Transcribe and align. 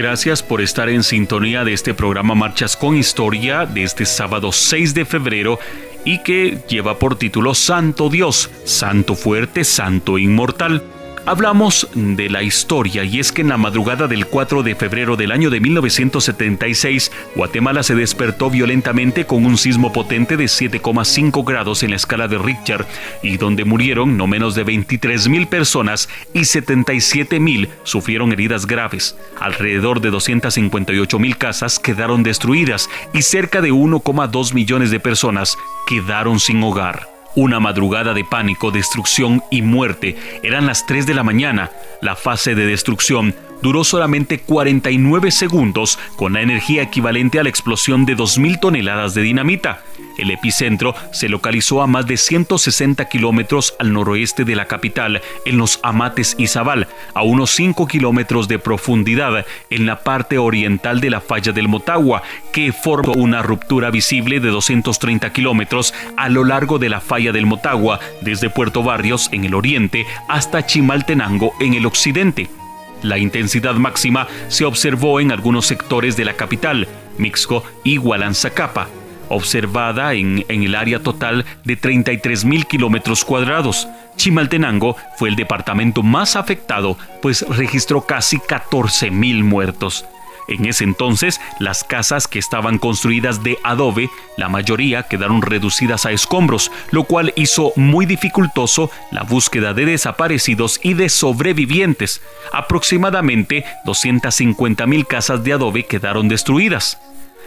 Gracias 0.00 0.42
por 0.42 0.62
estar 0.62 0.88
en 0.88 1.02
sintonía 1.02 1.62
de 1.62 1.74
este 1.74 1.92
programa 1.92 2.34
Marchas 2.34 2.74
con 2.74 2.96
Historia 2.96 3.66
de 3.66 3.82
este 3.82 4.06
sábado 4.06 4.50
6 4.50 4.94
de 4.94 5.04
febrero 5.04 5.58
y 6.06 6.22
que 6.22 6.56
lleva 6.66 6.98
por 6.98 7.18
título 7.18 7.54
Santo 7.54 8.08
Dios, 8.08 8.50
Santo 8.64 9.14
Fuerte, 9.14 9.62
Santo 9.62 10.16
Inmortal. 10.16 10.82
Hablamos 11.26 11.86
de 11.94 12.30
la 12.30 12.42
historia 12.42 13.04
y 13.04 13.20
es 13.20 13.30
que 13.30 13.42
en 13.42 13.50
la 13.50 13.58
madrugada 13.58 14.08
del 14.08 14.26
4 14.26 14.62
de 14.62 14.74
febrero 14.74 15.16
del 15.16 15.32
año 15.32 15.50
de 15.50 15.60
1976, 15.60 17.12
Guatemala 17.36 17.82
se 17.82 17.94
despertó 17.94 18.48
violentamente 18.48 19.26
con 19.26 19.44
un 19.44 19.58
sismo 19.58 19.92
potente 19.92 20.38
de 20.38 20.44
7,5 20.44 21.44
grados 21.44 21.82
en 21.82 21.90
la 21.90 21.96
escala 21.96 22.26
de 22.26 22.38
Richter 22.38 22.86
y 23.22 23.36
donde 23.36 23.66
murieron 23.66 24.16
no 24.16 24.26
menos 24.26 24.54
de 24.54 24.64
23 24.64 25.28
mil 25.28 25.46
personas 25.46 26.08
y 26.32 26.46
77 26.46 27.38
mil 27.38 27.68
sufrieron 27.84 28.32
heridas 28.32 28.66
graves. 28.66 29.14
Alrededor 29.38 30.00
de 30.00 30.10
258 30.10 31.18
mil 31.18 31.36
casas 31.36 31.78
quedaron 31.78 32.22
destruidas 32.22 32.88
y 33.12 33.22
cerca 33.22 33.60
de 33.60 33.72
1,2 33.72 34.54
millones 34.54 34.90
de 34.90 35.00
personas 35.00 35.56
quedaron 35.86 36.40
sin 36.40 36.62
hogar. 36.62 37.19
Una 37.36 37.60
madrugada 37.60 38.12
de 38.12 38.24
pánico, 38.24 38.70
destrucción 38.70 39.42
y 39.50 39.62
muerte. 39.62 40.16
Eran 40.42 40.66
las 40.66 40.86
3 40.86 41.06
de 41.06 41.14
la 41.14 41.22
mañana. 41.22 41.70
La 42.00 42.16
fase 42.16 42.54
de 42.54 42.66
destrucción 42.66 43.34
duró 43.62 43.84
solamente 43.84 44.38
49 44.38 45.30
segundos 45.30 45.98
con 46.16 46.32
la 46.32 46.42
energía 46.42 46.82
equivalente 46.82 47.38
a 47.38 47.42
la 47.42 47.48
explosión 47.48 48.06
de 48.06 48.16
2.000 48.16 48.60
toneladas 48.60 49.14
de 49.14 49.22
dinamita. 49.22 49.82
El 50.18 50.30
epicentro 50.30 50.94
se 51.12 51.28
localizó 51.28 51.80
a 51.80 51.86
más 51.86 52.06
de 52.06 52.18
160 52.18 53.06
kilómetros 53.06 53.74
al 53.78 53.92
noroeste 53.92 54.44
de 54.44 54.54
la 54.54 54.66
capital, 54.66 55.22
en 55.46 55.56
los 55.56 55.80
Amates 55.82 56.34
y 56.36 56.46
Zabal, 56.46 56.88
a 57.14 57.22
unos 57.22 57.50
5 57.52 57.86
kilómetros 57.86 58.46
de 58.46 58.58
profundidad 58.58 59.46
en 59.70 59.86
la 59.86 60.00
parte 60.00 60.36
oriental 60.36 61.00
de 61.00 61.10
la 61.10 61.20
falla 61.20 61.52
del 61.52 61.68
Motagua, 61.68 62.22
que 62.52 62.72
forma 62.72 63.14
una 63.14 63.42
ruptura 63.42 63.90
visible 63.90 64.40
de 64.40 64.48
230 64.48 65.32
kilómetros 65.32 65.94
a 66.16 66.28
lo 66.28 66.44
largo 66.44 66.78
de 66.78 66.90
la 66.90 67.00
falla 67.00 67.32
del 67.32 67.46
Motagua, 67.46 68.00
desde 68.20 68.50
Puerto 68.50 68.82
Barrios 68.82 69.30
en 69.32 69.44
el 69.44 69.54
oriente 69.54 70.06
hasta 70.28 70.66
Chimaltenango 70.66 71.54
en 71.60 71.74
el 71.74 71.86
occidente. 71.86 72.59
La 73.02 73.18
intensidad 73.18 73.74
máxima 73.74 74.28
se 74.48 74.64
observó 74.64 75.20
en 75.20 75.32
algunos 75.32 75.66
sectores 75.66 76.16
de 76.16 76.24
la 76.24 76.34
capital, 76.34 76.86
Mixco 77.18 77.64
y 77.84 77.98
Hualanzacapa, 77.98 78.88
observada 79.28 80.14
en, 80.14 80.44
en, 80.48 80.62
el 80.62 80.74
área 80.74 81.02
total 81.02 81.44
de 81.64 81.78
33.000 81.78 82.66
kilómetros 82.66 83.24
cuadrados. 83.24 83.88
Chimaltenango 84.16 84.96
fue 85.16 85.30
el 85.30 85.36
departamento 85.36 86.02
más 86.02 86.36
afectado, 86.36 86.98
pues 87.22 87.46
registró 87.48 88.02
casi 88.02 88.38
14.000 88.38 89.42
muertos. 89.44 90.04
En 90.50 90.66
ese 90.66 90.82
entonces, 90.82 91.40
las 91.60 91.84
casas 91.84 92.26
que 92.26 92.40
estaban 92.40 92.78
construidas 92.78 93.44
de 93.44 93.56
adobe, 93.62 94.10
la 94.36 94.48
mayoría 94.48 95.04
quedaron 95.04 95.42
reducidas 95.42 96.06
a 96.06 96.10
escombros, 96.10 96.72
lo 96.90 97.04
cual 97.04 97.32
hizo 97.36 97.72
muy 97.76 98.04
dificultoso 98.04 98.90
la 99.12 99.22
búsqueda 99.22 99.74
de 99.74 99.86
desaparecidos 99.86 100.80
y 100.82 100.94
de 100.94 101.08
sobrevivientes. 101.08 102.20
Aproximadamente 102.52 103.64
250 103.84 104.86
mil 104.86 105.06
casas 105.06 105.44
de 105.44 105.52
adobe 105.52 105.86
quedaron 105.86 106.28
destruidas. 106.28 106.98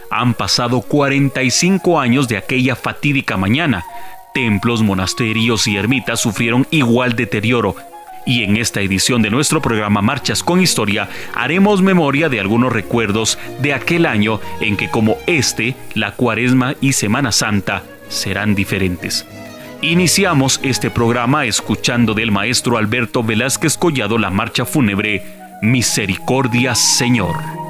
Han 0.09 0.33
pasado 0.33 0.79
45 0.79 1.99
años 1.99 2.29
de 2.29 2.37
aquella 2.37 2.77
fatídica 2.77 3.35
mañana. 3.35 3.83
Templos, 4.33 4.81
monasterios 4.81 5.67
y 5.67 5.75
ermitas 5.75 6.21
sufrieron 6.21 6.65
igual 6.71 7.17
deterioro, 7.17 7.75
y 8.25 8.43
en 8.43 8.57
esta 8.57 8.81
edición 8.81 9.21
de 9.21 9.29
nuestro 9.29 9.61
programa 9.61 10.01
Marchas 10.01 10.43
con 10.43 10.61
Historia 10.61 11.09
haremos 11.33 11.81
memoria 11.81 12.29
de 12.29 12.39
algunos 12.39 12.71
recuerdos 12.73 13.37
de 13.61 13.73
aquel 13.73 14.05
año 14.05 14.39
en 14.61 14.77
que 14.77 14.89
como 14.89 15.17
este, 15.27 15.75
la 15.93 16.11
Cuaresma 16.11 16.75
y 16.81 16.93
Semana 16.93 17.31
Santa 17.31 17.83
serán 18.09 18.55
diferentes. 18.55 19.25
Iniciamos 19.81 20.59
este 20.63 20.89
programa 20.89 21.45
escuchando 21.45 22.13
del 22.13 22.31
maestro 22.31 22.77
Alberto 22.77 23.23
Velázquez 23.23 23.77
Collado 23.77 24.17
la 24.17 24.29
marcha 24.29 24.65
fúnebre 24.65 25.23
Misericordia 25.61 26.75
Señor. 26.75 27.62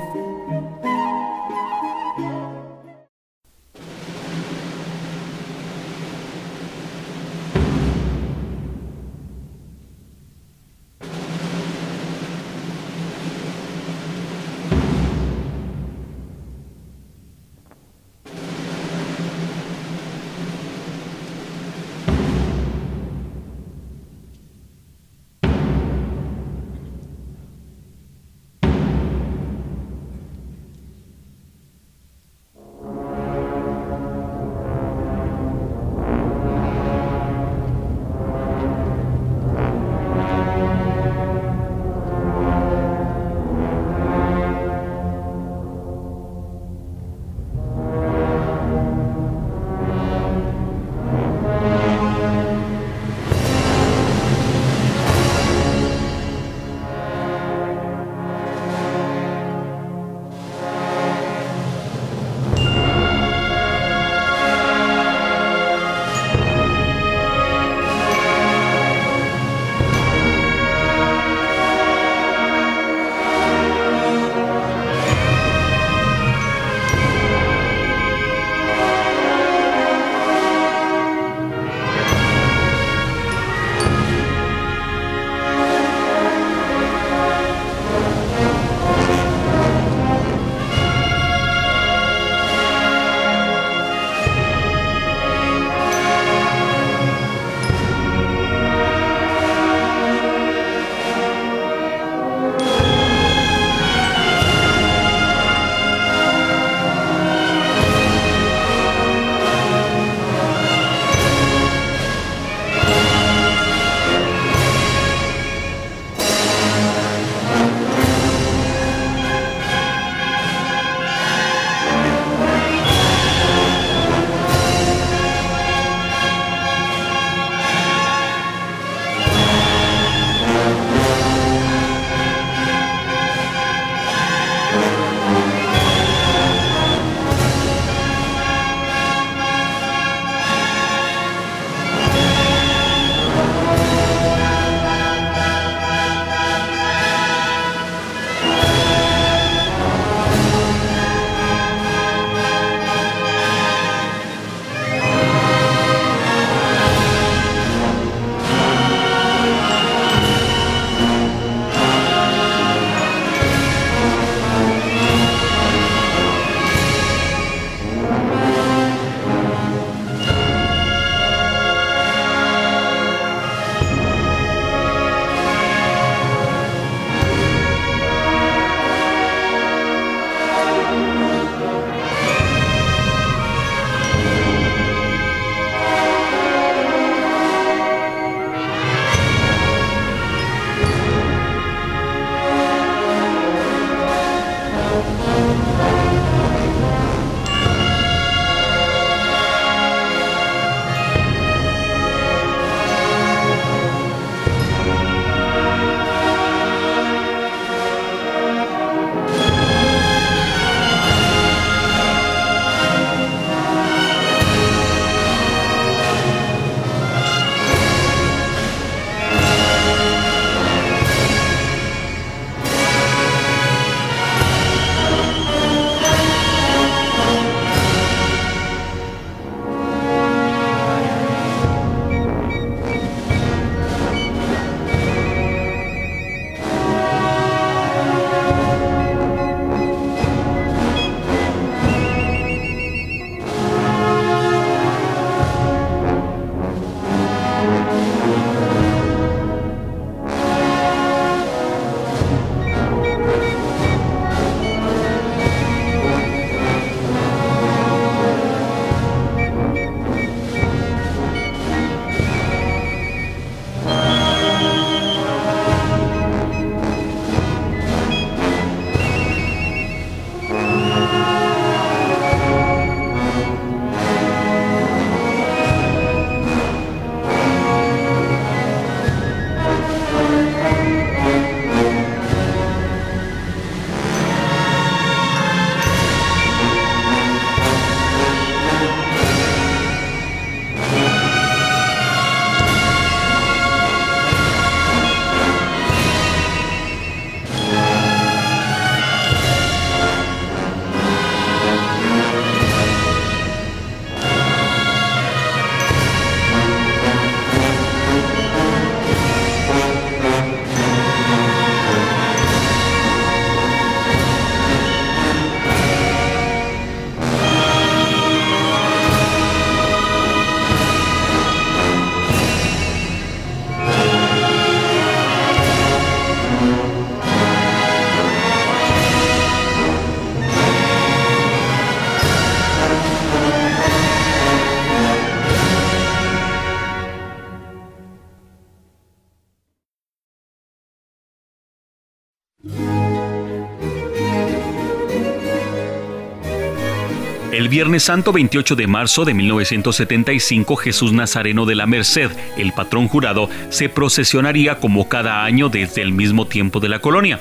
Viernes 347.73 348.03
Santo 348.03 348.31
28 348.31 348.75
de 348.75 348.85
marzo 348.85 349.25
de 349.25 349.33
1975, 349.33 350.75
Jesús 350.75 351.11
Nazareno 351.11 351.65
de 351.65 351.73
la 351.73 351.87
Merced, 351.87 352.29
el 352.55 352.71
patrón 352.71 353.07
jurado, 353.07 353.49
se 353.69 353.89
procesionaría 353.89 354.77
como 354.77 355.09
cada 355.09 355.43
año 355.43 355.69
desde 355.69 356.03
el 356.03 356.11
mismo 356.11 356.45
tiempo 356.45 356.79
de 356.79 356.89
la 356.89 356.99
colonia. 356.99 357.39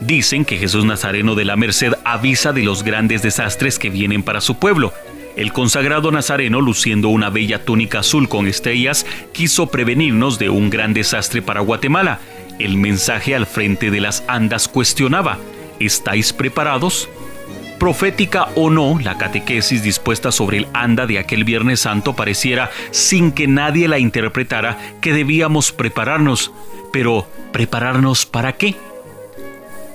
Dicen 0.00 0.44
que 0.44 0.56
Jesús 0.56 0.84
Nazareno 0.84 1.36
de 1.36 1.44
la 1.44 1.54
Merced 1.54 1.92
avisa 2.04 2.52
de 2.52 2.64
los 2.64 2.82
grandes 2.82 3.22
desastres 3.22 3.78
que 3.78 3.88
vienen 3.88 4.24
para 4.24 4.40
su 4.40 4.58
pueblo. 4.58 4.92
El 5.36 5.52
consagrado 5.52 6.10
Nazareno, 6.10 6.60
luciendo 6.60 7.10
una 7.10 7.30
bella 7.30 7.64
túnica 7.64 8.00
azul 8.00 8.28
con 8.28 8.48
estrellas, 8.48 9.06
quiso 9.30 9.68
prevenirnos 9.68 10.40
de 10.40 10.50
un 10.50 10.70
gran 10.70 10.92
desastre 10.92 11.40
para 11.40 11.60
Guatemala. 11.60 12.18
El 12.58 12.78
mensaje 12.78 13.36
al 13.36 13.46
frente 13.46 13.92
de 13.92 14.00
las 14.00 14.24
andas 14.26 14.66
cuestionaba, 14.66 15.38
¿estáis 15.78 16.32
preparados? 16.32 17.08
Profética 17.78 18.48
o 18.56 18.70
no, 18.70 18.98
la 18.98 19.16
catequesis 19.18 19.84
dispuesta 19.84 20.32
sobre 20.32 20.58
el 20.58 20.66
anda 20.72 21.06
de 21.06 21.20
aquel 21.20 21.44
Viernes 21.44 21.80
Santo 21.80 22.16
pareciera, 22.16 22.70
sin 22.90 23.30
que 23.30 23.46
nadie 23.46 23.86
la 23.86 24.00
interpretara, 24.00 24.76
que 25.00 25.12
debíamos 25.12 25.70
prepararnos. 25.70 26.50
Pero, 26.92 27.28
¿prepararnos 27.52 28.26
para 28.26 28.54
qué? 28.54 28.74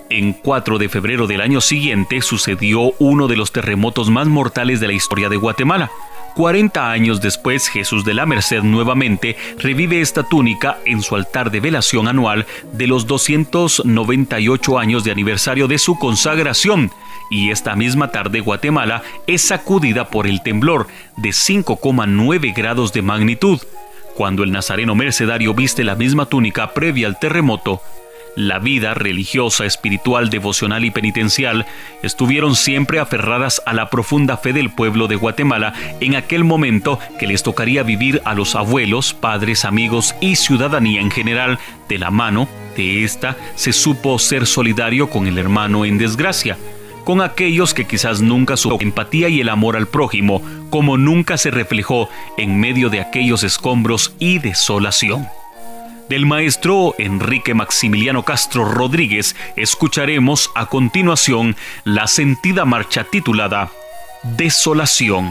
En 0.09 0.31
4 0.31 0.77
de 0.77 0.87
febrero 0.87 1.27
del 1.27 1.41
año 1.41 1.59
siguiente 1.59 2.21
sucedió 2.21 2.93
uno 2.99 3.27
de 3.27 3.35
los 3.35 3.51
terremotos 3.51 4.09
más 4.09 4.27
mortales 4.27 4.79
de 4.79 4.87
la 4.87 4.93
historia 4.93 5.27
de 5.27 5.37
Guatemala. 5.37 5.91
40 6.35 6.89
años 6.89 7.21
después, 7.21 7.67
Jesús 7.67 8.05
de 8.05 8.13
la 8.13 8.25
Merced 8.25 8.63
nuevamente 8.63 9.35
revive 9.59 10.01
esta 10.01 10.23
túnica 10.23 10.77
en 10.85 11.01
su 11.01 11.15
altar 11.15 11.51
de 11.51 11.59
velación 11.59 12.07
anual 12.07 12.45
de 12.71 12.87
los 12.87 13.07
298 13.07 14.79
años 14.79 15.03
de 15.03 15.11
aniversario 15.11 15.67
de 15.67 15.77
su 15.77 15.99
consagración. 15.99 16.91
Y 17.33 17.49
esta 17.49 17.75
misma 17.75 18.09
tarde 18.09 18.41
Guatemala 18.41 19.01
es 19.25 19.41
sacudida 19.41 20.09
por 20.09 20.27
el 20.27 20.43
temblor 20.43 20.85
de 21.17 21.29
5,9 21.29 22.53
grados 22.55 22.93
de 22.93 23.01
magnitud. 23.01 23.59
Cuando 24.13 24.43
el 24.43 24.51
nazareno 24.51 24.93
mercedario 24.93 25.55
viste 25.55 25.83
la 25.83 25.95
misma 25.95 26.27
túnica 26.27 26.75
previa 26.75 27.07
al 27.07 27.17
terremoto, 27.17 27.81
la 28.35 28.59
vida 28.59 28.93
religiosa, 28.93 29.65
espiritual, 29.65 30.29
devocional 30.29 30.85
y 30.85 30.91
penitencial 30.91 31.65
estuvieron 32.03 32.55
siempre 32.55 32.99
aferradas 32.99 33.63
a 33.65 33.73
la 33.73 33.89
profunda 33.89 34.37
fe 34.37 34.53
del 34.53 34.69
pueblo 34.69 35.07
de 35.07 35.15
Guatemala 35.15 35.73
en 36.01 36.15
aquel 36.15 36.43
momento 36.43 36.99
que 37.17 37.25
les 37.25 37.41
tocaría 37.41 37.81
vivir 37.81 38.21
a 38.25 38.35
los 38.35 38.53
abuelos, 38.53 39.15
padres, 39.15 39.65
amigos 39.65 40.13
y 40.21 40.35
ciudadanía 40.35 41.01
en 41.01 41.09
general 41.09 41.57
de 41.89 41.97
la 41.97 42.11
mano 42.11 42.47
de 42.77 43.03
esta 43.03 43.35
se 43.55 43.73
supo 43.73 44.19
ser 44.19 44.45
solidario 44.45 45.09
con 45.09 45.25
el 45.25 45.39
hermano 45.39 45.83
en 45.83 45.97
desgracia 45.97 46.57
con 47.03 47.21
aquellos 47.21 47.73
que 47.73 47.85
quizás 47.85 48.21
nunca 48.21 48.57
su 48.57 48.77
empatía 48.79 49.29
y 49.29 49.41
el 49.41 49.49
amor 49.49 49.75
al 49.75 49.87
prójimo, 49.87 50.41
como 50.69 50.97
nunca 50.97 51.37
se 51.37 51.51
reflejó 51.51 52.09
en 52.37 52.59
medio 52.59 52.89
de 52.89 53.01
aquellos 53.01 53.43
escombros 53.43 54.15
y 54.19 54.39
desolación. 54.39 55.27
Del 56.09 56.25
maestro 56.25 56.95
Enrique 56.97 57.53
Maximiliano 57.53 58.23
Castro 58.23 58.65
Rodríguez 58.65 59.35
escucharemos 59.55 60.51
a 60.55 60.65
continuación 60.65 61.55
la 61.85 62.07
sentida 62.07 62.65
marcha 62.65 63.05
titulada 63.05 63.69
Desolación. 64.23 65.29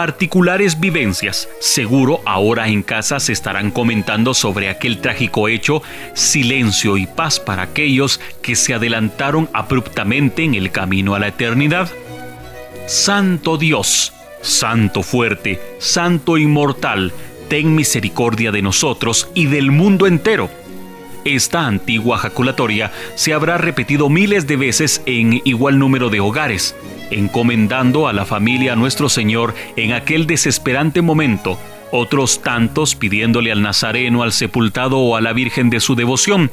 Particulares 0.00 0.80
vivencias. 0.80 1.46
Seguro 1.60 2.22
ahora 2.24 2.68
en 2.68 2.82
casa 2.82 3.20
se 3.20 3.34
estarán 3.34 3.70
comentando 3.70 4.32
sobre 4.32 4.70
aquel 4.70 5.02
trágico 5.02 5.46
hecho, 5.46 5.82
silencio 6.14 6.96
y 6.96 7.06
paz 7.06 7.38
para 7.38 7.64
aquellos 7.64 8.18
que 8.40 8.56
se 8.56 8.72
adelantaron 8.72 9.50
abruptamente 9.52 10.42
en 10.42 10.54
el 10.54 10.72
camino 10.72 11.14
a 11.14 11.18
la 11.18 11.28
eternidad. 11.28 11.90
Santo 12.86 13.58
Dios, 13.58 14.14
Santo 14.40 15.02
fuerte, 15.02 15.60
Santo 15.80 16.38
inmortal, 16.38 17.12
ten 17.50 17.74
misericordia 17.74 18.52
de 18.52 18.62
nosotros 18.62 19.28
y 19.34 19.48
del 19.48 19.70
mundo 19.70 20.06
entero. 20.06 20.48
Esta 21.26 21.66
antigua 21.66 22.16
jaculatoria 22.16 22.90
se 23.16 23.34
habrá 23.34 23.58
repetido 23.58 24.08
miles 24.08 24.46
de 24.46 24.56
veces 24.56 25.02
en 25.04 25.42
igual 25.44 25.78
número 25.78 26.08
de 26.08 26.20
hogares, 26.20 26.74
encomendando 27.10 28.08
a 28.08 28.12
la 28.12 28.24
familia 28.24 28.72
a 28.72 28.76
nuestro 28.76 29.08
Señor 29.08 29.54
en 29.76 29.92
aquel 29.92 30.26
desesperante 30.26 31.02
momento, 31.02 31.58
otros 31.92 32.42
tantos 32.42 32.94
pidiéndole 32.94 33.52
al 33.52 33.62
Nazareno, 33.62 34.22
al 34.22 34.32
sepultado 34.32 34.98
o 34.98 35.16
a 35.16 35.20
la 35.20 35.32
Virgen 35.32 35.70
de 35.70 35.80
su 35.80 35.94
devoción, 35.94 36.50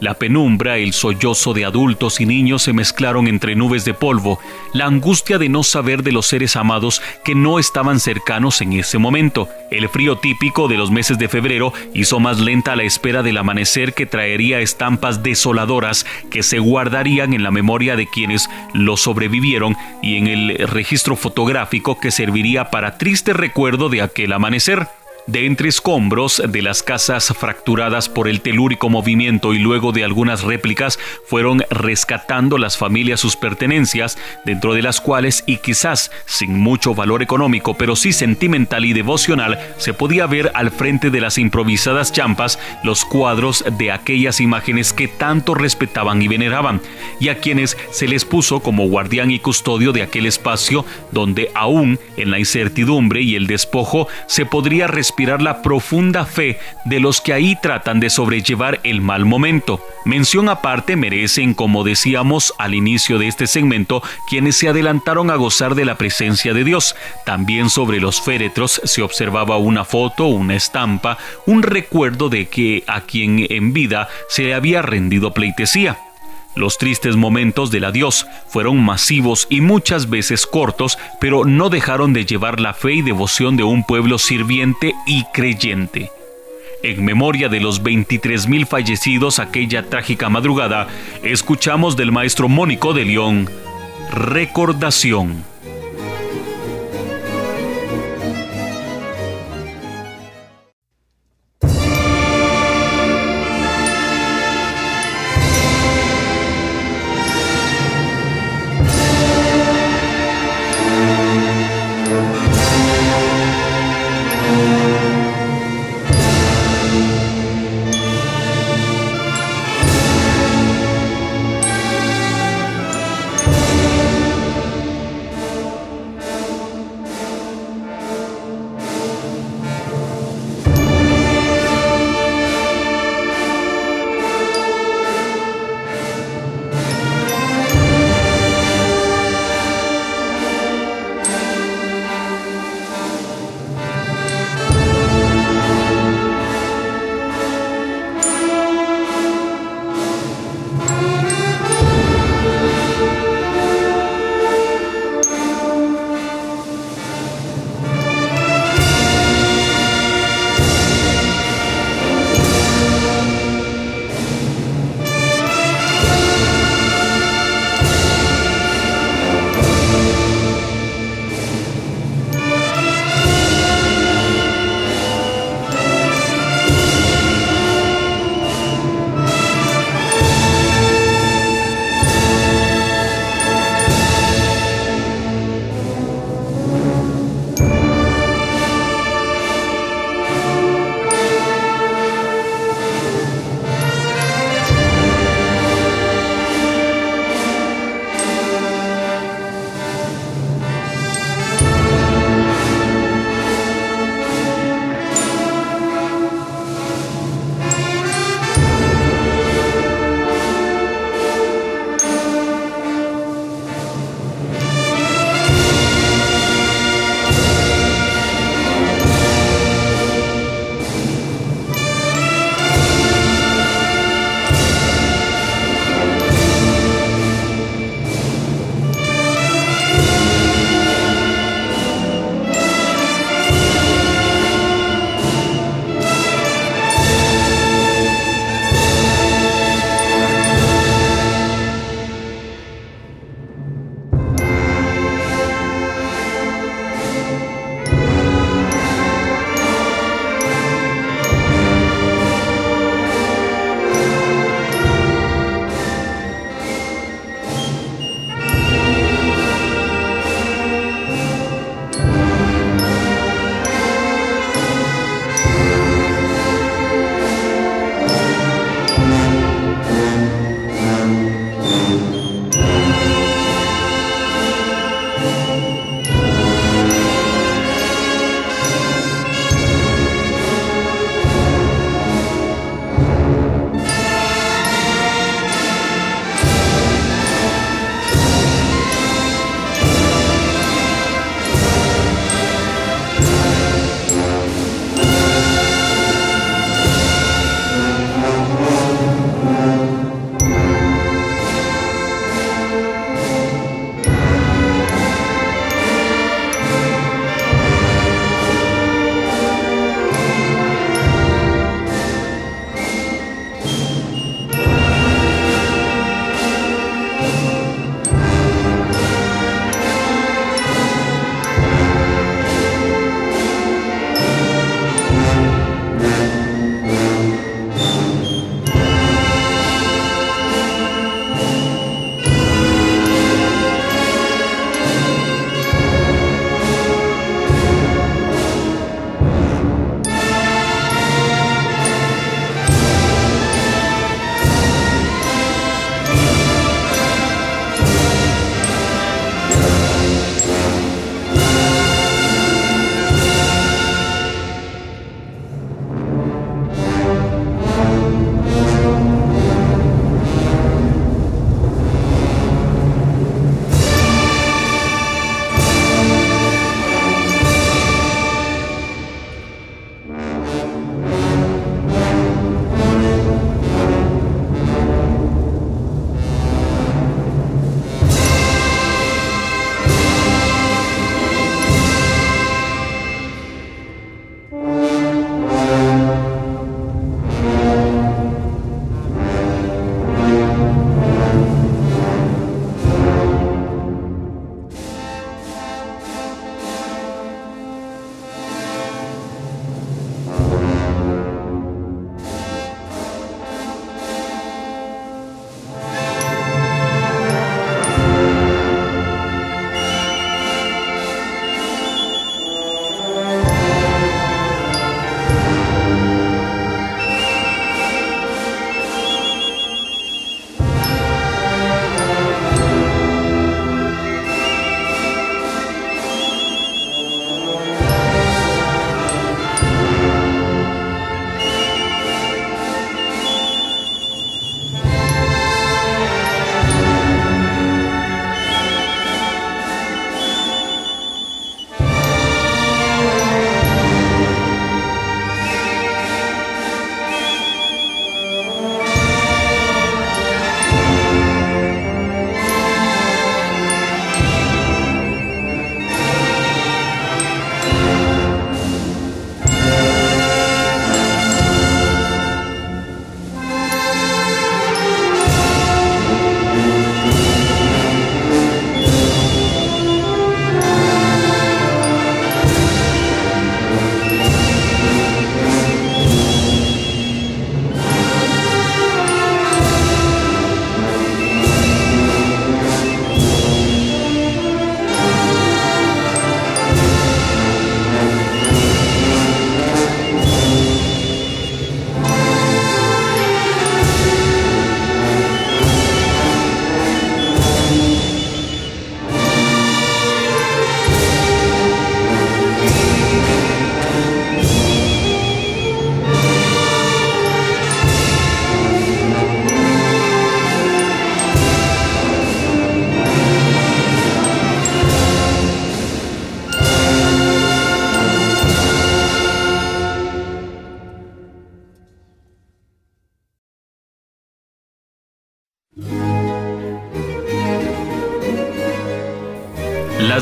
la 0.00 0.14
penumbra, 0.14 0.78
el 0.78 0.92
sollozo 0.92 1.52
de 1.52 1.64
adultos 1.64 2.20
y 2.20 2.26
niños 2.26 2.62
se 2.62 2.72
mezclaron 2.72 3.28
entre 3.28 3.54
nubes 3.54 3.84
de 3.84 3.94
polvo, 3.94 4.40
la 4.72 4.86
angustia 4.86 5.38
de 5.38 5.48
no 5.48 5.62
saber 5.62 6.02
de 6.02 6.12
los 6.12 6.26
seres 6.26 6.56
amados 6.56 7.02
que 7.24 7.34
no 7.34 7.58
estaban 7.58 8.00
cercanos 8.00 8.60
en 8.62 8.72
ese 8.72 8.98
momento. 8.98 9.48
El 9.70 9.88
frío 9.88 10.16
típico 10.16 10.68
de 10.68 10.76
los 10.76 10.90
meses 10.90 11.18
de 11.18 11.28
febrero 11.28 11.72
hizo 11.94 12.18
más 12.18 12.40
lenta 12.40 12.76
la 12.76 12.82
espera 12.82 13.22
del 13.22 13.38
amanecer 13.38 13.92
que 13.92 14.06
traería 14.06 14.60
estampas 14.60 15.22
desoladoras 15.22 16.06
que 16.30 16.42
se 16.42 16.58
guardarían 16.58 17.34
en 17.34 17.42
la 17.42 17.50
memoria 17.50 17.96
de 17.96 18.06
quienes 18.06 18.48
lo 18.72 18.96
sobrevivieron 18.96 19.76
y 20.02 20.16
en 20.16 20.26
el 20.26 20.56
registro 20.68 21.14
fotográfico 21.14 22.00
que 22.00 22.10
serviría 22.10 22.70
para 22.70 22.96
triste 22.96 23.32
recuerdo 23.32 23.88
de 23.90 24.02
aquel 24.02 24.32
amanecer. 24.32 24.88
De 25.30 25.46
entre 25.46 25.68
escombros 25.68 26.42
de 26.44 26.60
las 26.60 26.82
casas 26.82 27.32
fracturadas 27.38 28.08
por 28.08 28.26
el 28.26 28.40
telúrico 28.40 28.88
movimiento 28.88 29.54
y 29.54 29.60
luego 29.60 29.92
de 29.92 30.02
algunas 30.02 30.42
réplicas 30.42 30.98
fueron 31.24 31.62
rescatando 31.70 32.58
las 32.58 32.76
familias 32.76 33.20
sus 33.20 33.36
pertenencias, 33.36 34.18
dentro 34.44 34.74
de 34.74 34.82
las 34.82 35.00
cuales 35.00 35.44
y 35.46 35.58
quizás 35.58 36.10
sin 36.26 36.58
mucho 36.58 36.96
valor 36.96 37.22
económico, 37.22 37.74
pero 37.74 37.94
sí 37.94 38.12
sentimental 38.12 38.84
y 38.84 38.92
devocional, 38.92 39.60
se 39.76 39.94
podía 39.94 40.26
ver 40.26 40.50
al 40.52 40.72
frente 40.72 41.10
de 41.10 41.20
las 41.20 41.38
improvisadas 41.38 42.10
champas 42.10 42.58
los 42.82 43.04
cuadros 43.04 43.64
de 43.78 43.92
aquellas 43.92 44.40
imágenes 44.40 44.92
que 44.92 45.06
tanto 45.06 45.54
respetaban 45.54 46.20
y 46.22 46.26
veneraban, 46.26 46.80
y 47.20 47.28
a 47.28 47.38
quienes 47.38 47.76
se 47.92 48.08
les 48.08 48.24
puso 48.24 48.58
como 48.58 48.88
guardián 48.88 49.30
y 49.30 49.38
custodio 49.38 49.92
de 49.92 50.02
aquel 50.02 50.26
espacio 50.26 50.84
donde 51.12 51.52
aún 51.54 52.00
en 52.16 52.32
la 52.32 52.40
incertidumbre 52.40 53.22
y 53.22 53.36
el 53.36 53.46
despojo 53.46 54.08
se 54.26 54.44
podría 54.44 54.88
respirar 54.88 55.19
la 55.20 55.60
profunda 55.60 56.24
fe 56.24 56.58
de 56.86 56.98
los 56.98 57.20
que 57.20 57.34
ahí 57.34 57.56
tratan 57.60 58.00
de 58.00 58.08
sobrellevar 58.08 58.80
el 58.84 59.02
mal 59.02 59.26
momento. 59.26 59.80
Mención 60.06 60.48
aparte 60.48 60.96
merecen, 60.96 61.52
como 61.52 61.84
decíamos 61.84 62.54
al 62.58 62.74
inicio 62.74 63.18
de 63.18 63.28
este 63.28 63.46
segmento, 63.46 64.02
quienes 64.28 64.56
se 64.56 64.68
adelantaron 64.68 65.30
a 65.30 65.36
gozar 65.36 65.74
de 65.74 65.84
la 65.84 65.96
presencia 65.96 66.54
de 66.54 66.64
Dios. 66.64 66.96
También 67.26 67.68
sobre 67.68 68.00
los 68.00 68.20
féretros 68.22 68.80
se 68.84 69.02
observaba 69.02 69.58
una 69.58 69.84
foto, 69.84 70.24
una 70.24 70.56
estampa, 70.56 71.18
un 71.44 71.62
recuerdo 71.62 72.30
de 72.30 72.48
que 72.48 72.82
a 72.86 73.02
quien 73.02 73.46
en 73.50 73.74
vida 73.74 74.08
se 74.28 74.44
le 74.44 74.54
había 74.54 74.80
rendido 74.80 75.34
pleitesía. 75.34 75.98
Los 76.56 76.78
tristes 76.78 77.16
momentos 77.16 77.70
del 77.70 77.84
adiós 77.84 78.26
fueron 78.48 78.82
masivos 78.82 79.46
y 79.50 79.60
muchas 79.60 80.10
veces 80.10 80.46
cortos, 80.46 80.98
pero 81.20 81.44
no 81.44 81.70
dejaron 81.70 82.12
de 82.12 82.24
llevar 82.24 82.60
la 82.60 82.74
fe 82.74 82.94
y 82.94 83.02
devoción 83.02 83.56
de 83.56 83.62
un 83.62 83.84
pueblo 83.84 84.18
sirviente 84.18 84.94
y 85.06 85.24
creyente. 85.32 86.10
En 86.82 87.04
memoria 87.04 87.48
de 87.48 87.60
los 87.60 87.82
23.000 87.82 88.66
fallecidos 88.66 89.38
aquella 89.38 89.88
trágica 89.88 90.28
madrugada, 90.28 90.88
escuchamos 91.22 91.96
del 91.96 92.10
maestro 92.10 92.48
Mónico 92.48 92.94
de 92.94 93.04
León, 93.04 93.50
Recordación. 94.10 95.44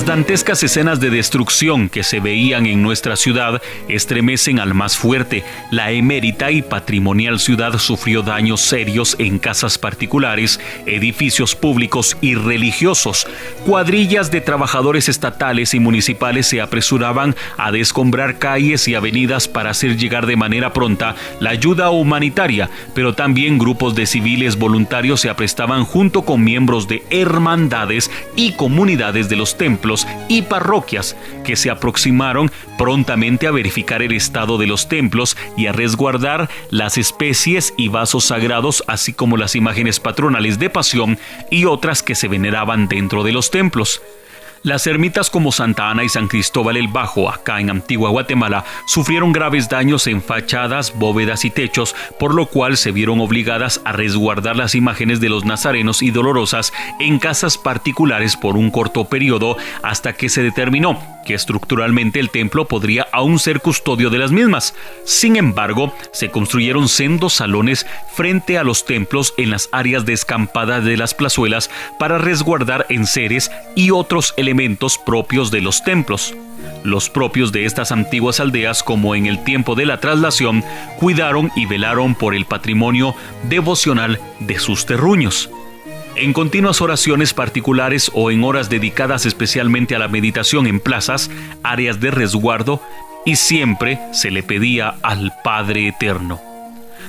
Dantescas 0.08 0.62
escenas 0.62 1.00
de 1.00 1.10
destrucción 1.10 1.90
que 1.90 2.02
se 2.02 2.18
veían 2.18 2.64
en 2.64 2.82
nuestra 2.82 3.14
ciudad 3.14 3.60
estremecen 3.88 4.58
al 4.58 4.72
más 4.72 4.96
fuerte. 4.96 5.44
La 5.70 5.90
emérita 5.90 6.50
y 6.50 6.62
patrimonial 6.62 7.38
ciudad 7.38 7.76
sufrió 7.76 8.22
daños 8.22 8.62
serios 8.62 9.16
en 9.18 9.38
casas 9.38 9.76
particulares, 9.76 10.60
edificios 10.86 11.54
públicos 11.54 12.16
y 12.22 12.36
religiosos. 12.36 13.26
Cuadrillas 13.66 14.30
de 14.30 14.40
trabajadores 14.40 15.10
estatales 15.10 15.74
y 15.74 15.78
municipales 15.78 16.46
se 16.46 16.62
apresuraban 16.62 17.36
a 17.58 17.70
descombrar 17.70 18.38
calles 18.38 18.88
y 18.88 18.94
avenidas 18.94 19.46
para 19.46 19.70
hacer 19.70 19.98
llegar 19.98 20.24
de 20.24 20.36
manera 20.36 20.72
pronta 20.72 21.16
la 21.38 21.50
ayuda 21.50 21.90
humanitaria, 21.90 22.70
pero 22.94 23.14
también 23.14 23.58
grupos 23.58 23.94
de 23.94 24.06
civiles 24.06 24.56
voluntarios 24.56 25.20
se 25.20 25.28
aprestaban 25.28 25.84
junto 25.84 26.22
con 26.22 26.42
miembros 26.42 26.88
de 26.88 27.02
hermandades 27.10 28.10
y 28.36 28.52
comunidades 28.52 29.28
de 29.28 29.36
los 29.36 29.58
templos 29.58 29.97
y 30.28 30.42
parroquias 30.42 31.16
que 31.44 31.56
se 31.56 31.70
aproximaron 31.70 32.50
prontamente 32.76 33.46
a 33.46 33.50
verificar 33.50 34.02
el 34.02 34.12
estado 34.12 34.58
de 34.58 34.66
los 34.66 34.88
templos 34.88 35.36
y 35.56 35.66
a 35.66 35.72
resguardar 35.72 36.48
las 36.70 36.98
especies 36.98 37.74
y 37.76 37.88
vasos 37.88 38.26
sagrados, 38.26 38.84
así 38.86 39.12
como 39.12 39.36
las 39.36 39.56
imágenes 39.56 40.00
patronales 40.00 40.58
de 40.58 40.70
pasión 40.70 41.18
y 41.50 41.64
otras 41.64 42.02
que 42.02 42.14
se 42.14 42.28
veneraban 42.28 42.88
dentro 42.88 43.24
de 43.24 43.32
los 43.32 43.50
templos. 43.50 44.02
Las 44.62 44.86
ermitas 44.86 45.30
como 45.30 45.52
Santa 45.52 45.90
Ana 45.90 46.04
y 46.04 46.08
San 46.08 46.26
Cristóbal 46.26 46.76
el 46.76 46.88
Bajo, 46.88 47.30
acá 47.30 47.60
en 47.60 47.70
Antigua 47.70 48.10
Guatemala, 48.10 48.64
sufrieron 48.86 49.32
graves 49.32 49.68
daños 49.68 50.06
en 50.06 50.20
fachadas, 50.20 50.98
bóvedas 50.98 51.44
y 51.44 51.50
techos, 51.50 51.94
por 52.18 52.34
lo 52.34 52.46
cual 52.46 52.76
se 52.76 52.90
vieron 52.90 53.20
obligadas 53.20 53.80
a 53.84 53.92
resguardar 53.92 54.56
las 54.56 54.74
imágenes 54.74 55.20
de 55.20 55.28
los 55.28 55.44
nazarenos 55.44 56.02
y 56.02 56.10
dolorosas 56.10 56.72
en 56.98 57.18
casas 57.18 57.56
particulares 57.56 58.36
por 58.36 58.56
un 58.56 58.70
corto 58.70 59.04
periodo 59.04 59.56
hasta 59.82 60.12
que 60.12 60.28
se 60.28 60.42
determinó 60.42 61.17
que 61.28 61.34
estructuralmente 61.34 62.20
el 62.20 62.30
templo 62.30 62.64
podría 62.64 63.06
aún 63.12 63.38
ser 63.38 63.60
custodio 63.60 64.08
de 64.08 64.16
las 64.16 64.32
mismas. 64.32 64.74
Sin 65.04 65.36
embargo, 65.36 65.94
se 66.10 66.30
construyeron 66.30 66.88
sendos 66.88 67.34
salones 67.34 67.84
frente 68.14 68.56
a 68.56 68.64
los 68.64 68.86
templos 68.86 69.34
en 69.36 69.50
las 69.50 69.68
áreas 69.70 70.06
descampadas 70.06 70.86
de 70.86 70.96
las 70.96 71.12
plazuelas 71.12 71.68
para 71.98 72.16
resguardar 72.16 72.86
enseres 72.88 73.50
y 73.76 73.90
otros 73.90 74.32
elementos 74.38 74.96
propios 74.96 75.50
de 75.50 75.60
los 75.60 75.84
templos. 75.84 76.34
Los 76.82 77.10
propios 77.10 77.52
de 77.52 77.66
estas 77.66 77.92
antiguas 77.92 78.40
aldeas, 78.40 78.82
como 78.82 79.14
en 79.14 79.26
el 79.26 79.44
tiempo 79.44 79.74
de 79.74 79.84
la 79.84 80.00
traslación, 80.00 80.64
cuidaron 80.98 81.52
y 81.56 81.66
velaron 81.66 82.14
por 82.14 82.34
el 82.34 82.46
patrimonio 82.46 83.14
devocional 83.50 84.18
de 84.40 84.58
sus 84.58 84.86
terruños 84.86 85.50
en 86.18 86.32
continuas 86.32 86.80
oraciones 86.80 87.32
particulares 87.34 88.10
o 88.14 88.30
en 88.30 88.44
horas 88.44 88.68
dedicadas 88.68 89.26
especialmente 89.26 89.94
a 89.94 89.98
la 89.98 90.08
meditación 90.08 90.66
en 90.66 90.80
plazas, 90.80 91.30
áreas 91.62 92.00
de 92.00 92.10
resguardo, 92.10 92.82
y 93.24 93.36
siempre 93.36 93.98
se 94.12 94.30
le 94.30 94.42
pedía 94.42 94.94
al 95.02 95.32
Padre 95.44 95.88
Eterno. 95.88 96.40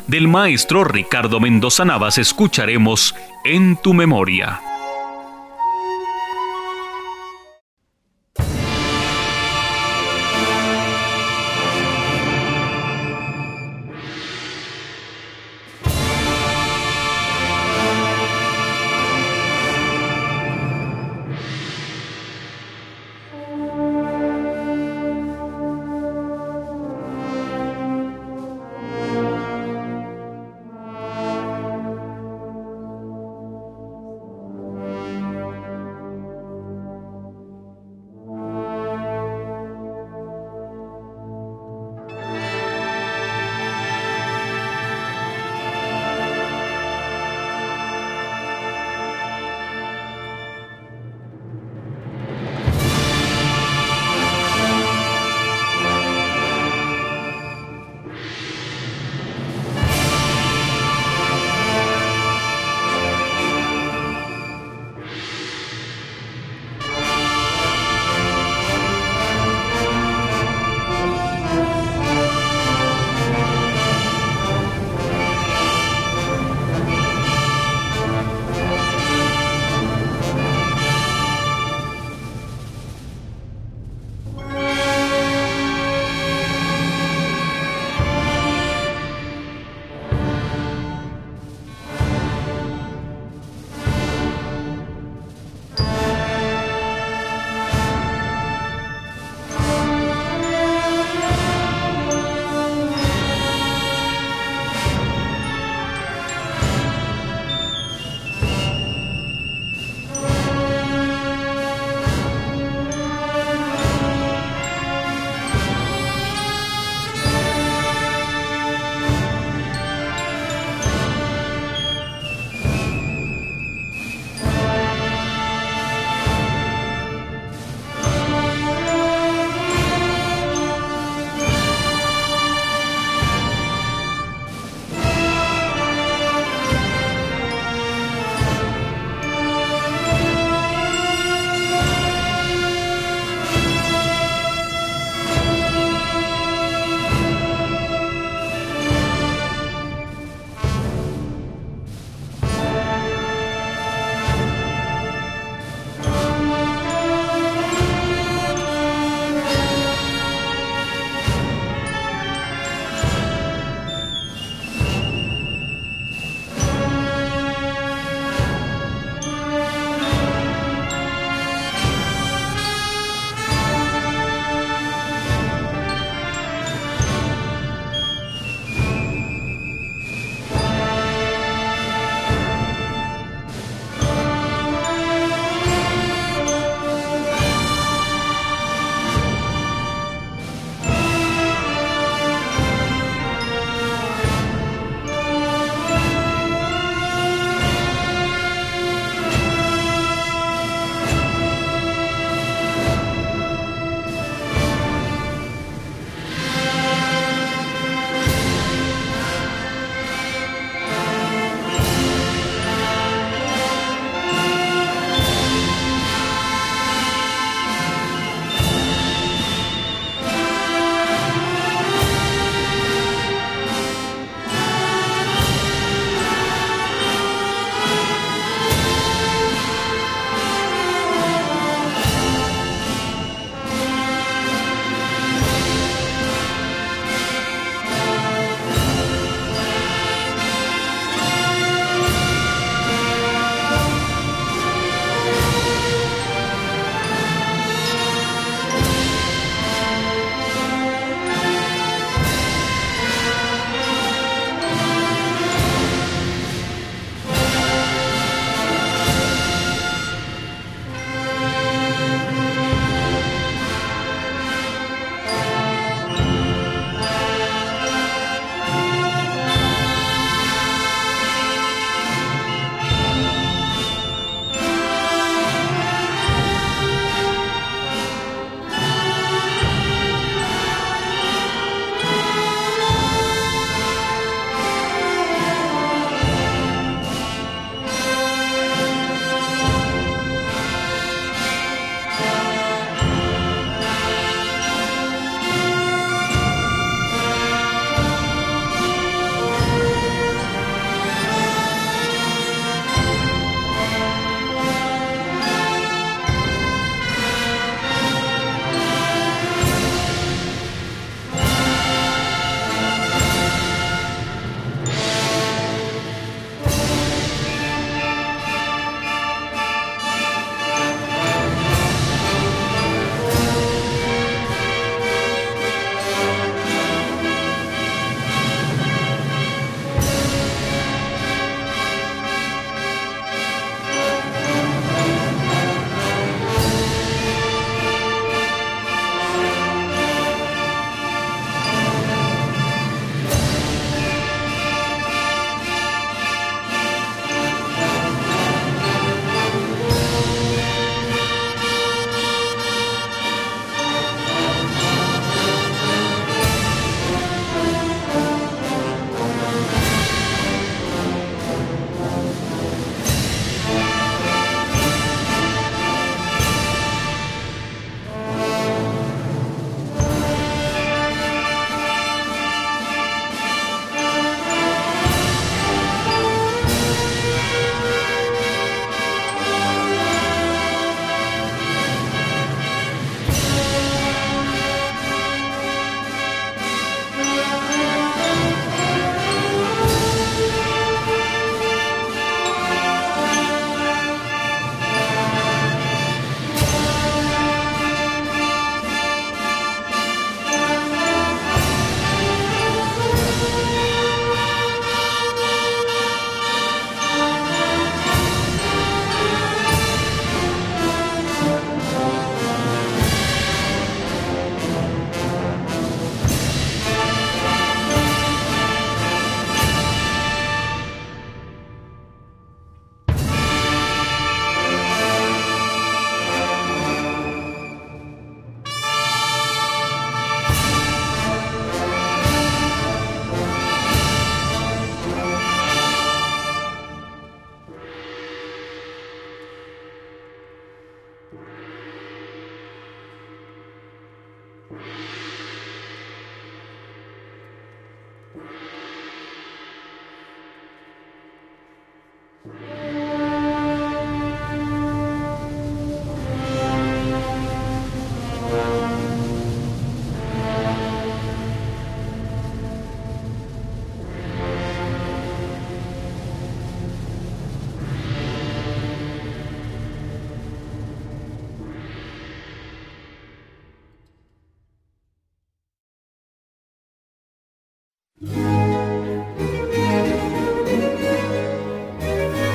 Del 0.07 0.27
maestro 0.27 0.83
Ricardo 0.83 1.39
Mendoza 1.39 1.85
Navas 1.85 2.17
escucharemos 2.17 3.15
En 3.45 3.77
tu 3.77 3.93
memoria. 3.93 4.59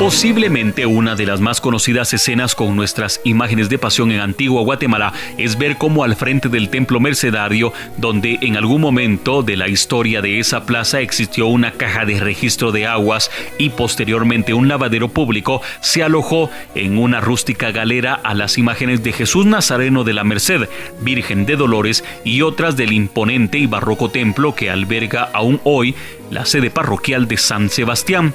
Posiblemente 0.05 0.84
una 0.84 1.16
de 1.16 1.24
las 1.24 1.40
más 1.40 1.62
conocidas 1.62 2.12
escenas 2.12 2.55
con 2.55 2.76
nuestras 2.76 3.22
imágenes 3.24 3.70
de 3.70 3.78
pasión 3.78 4.12
en 4.12 4.20
Antigua 4.20 4.61
Guatemala 4.61 5.14
es 5.38 5.57
ver 5.57 5.78
cómo 5.78 6.05
al 6.05 6.14
frente 6.14 6.50
del 6.50 6.68
templo 6.68 7.00
mercedario, 7.00 7.72
donde 7.96 8.36
en 8.42 8.59
algún 8.59 8.82
momento 8.82 9.42
de 9.42 9.57
la 9.57 9.66
historia 9.66 10.20
de 10.20 10.40
esa 10.40 10.66
plaza 10.66 11.00
existió 11.00 11.46
una 11.46 11.72
caja 11.72 12.05
de 12.05 12.20
registro 12.20 12.70
de 12.70 12.86
aguas 12.86 13.30
y 13.57 13.70
posteriormente 13.70 14.52
un 14.52 14.68
lavadero 14.68 15.09
público, 15.09 15.62
se 15.80 16.02
alojó 16.02 16.50
en 16.74 16.98
una 16.98 17.22
rústica 17.22 17.70
galera 17.70 18.12
a 18.12 18.34
las 18.34 18.59
imágenes 18.59 19.02
de 19.02 19.14
Jesús 19.14 19.46
Nazareno 19.46 20.05
de 20.05 20.12
la 20.12 20.22
Merced, 20.22 20.68
Virgen 21.00 21.46
de 21.46 21.57
Dolores 21.57 22.05
y 22.24 22.42
otras 22.42 22.76
del 22.76 22.92
imponente 22.92 23.57
y 23.57 23.66
barroco 23.66 24.11
templo 24.11 24.55
que 24.55 24.68
alberga 24.68 25.30
aún 25.32 25.62
hoy 25.64 25.94
la 26.30 26.44
sede 26.44 26.68
parroquial 26.68 27.26
de 27.26 27.38
San 27.38 27.70
Sebastián. 27.70 28.34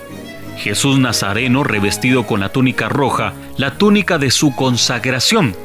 Jesús 0.59 0.99
Nazareno 0.99 1.63
revestido 1.63 2.27
con 2.27 2.39
la 2.39 2.49
túnica 2.49 2.89
roja, 2.89 3.33
la 3.57 3.77
túnica 3.77 4.17
de 4.17 4.29
su 4.29 4.55
consagración, 4.55 5.55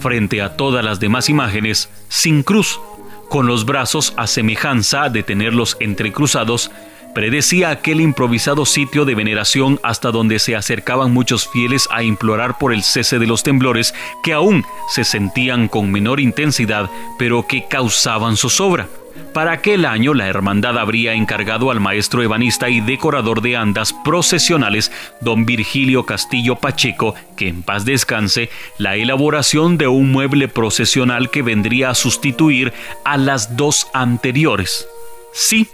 frente 0.00 0.40
a 0.40 0.56
todas 0.56 0.84
las 0.84 1.00
demás 1.00 1.28
imágenes, 1.28 1.90
sin 2.08 2.42
cruz, 2.42 2.80
con 3.28 3.46
los 3.46 3.66
brazos 3.66 4.14
a 4.16 4.26
semejanza 4.26 5.08
de 5.08 5.22
tenerlos 5.22 5.76
entrecruzados, 5.80 6.70
predecía 7.14 7.70
aquel 7.70 8.00
improvisado 8.00 8.64
sitio 8.66 9.04
de 9.04 9.14
veneración 9.14 9.80
hasta 9.82 10.10
donde 10.10 10.38
se 10.38 10.56
acercaban 10.56 11.12
muchos 11.12 11.48
fieles 11.48 11.88
a 11.90 12.02
implorar 12.02 12.58
por 12.58 12.72
el 12.72 12.82
cese 12.82 13.18
de 13.18 13.26
los 13.26 13.42
temblores 13.42 13.94
que 14.22 14.32
aún 14.32 14.64
se 14.90 15.04
sentían 15.04 15.68
con 15.68 15.90
menor 15.90 16.20
intensidad, 16.20 16.90
pero 17.18 17.46
que 17.46 17.66
causaban 17.66 18.36
zozobra. 18.36 18.88
Para 19.32 19.52
aquel 19.52 19.84
año 19.84 20.14
la 20.14 20.26
hermandad 20.26 20.78
habría 20.78 21.14
encargado 21.14 21.70
al 21.70 21.80
maestro 21.80 22.22
ebanista 22.22 22.68
y 22.68 22.80
decorador 22.80 23.42
de 23.42 23.56
andas 23.56 23.92
procesionales, 23.92 24.92
don 25.20 25.44
Virgilio 25.44 26.04
Castillo 26.04 26.56
Pacheco, 26.56 27.14
que 27.36 27.48
en 27.48 27.62
paz 27.62 27.84
descanse, 27.84 28.50
la 28.78 28.96
elaboración 28.96 29.78
de 29.78 29.88
un 29.88 30.10
mueble 30.10 30.48
procesional 30.48 31.30
que 31.30 31.42
vendría 31.42 31.90
a 31.90 31.94
sustituir 31.94 32.72
a 33.04 33.16
las 33.16 33.56
dos 33.56 33.88
anteriores. 33.92 34.86
Sí, 35.32 35.68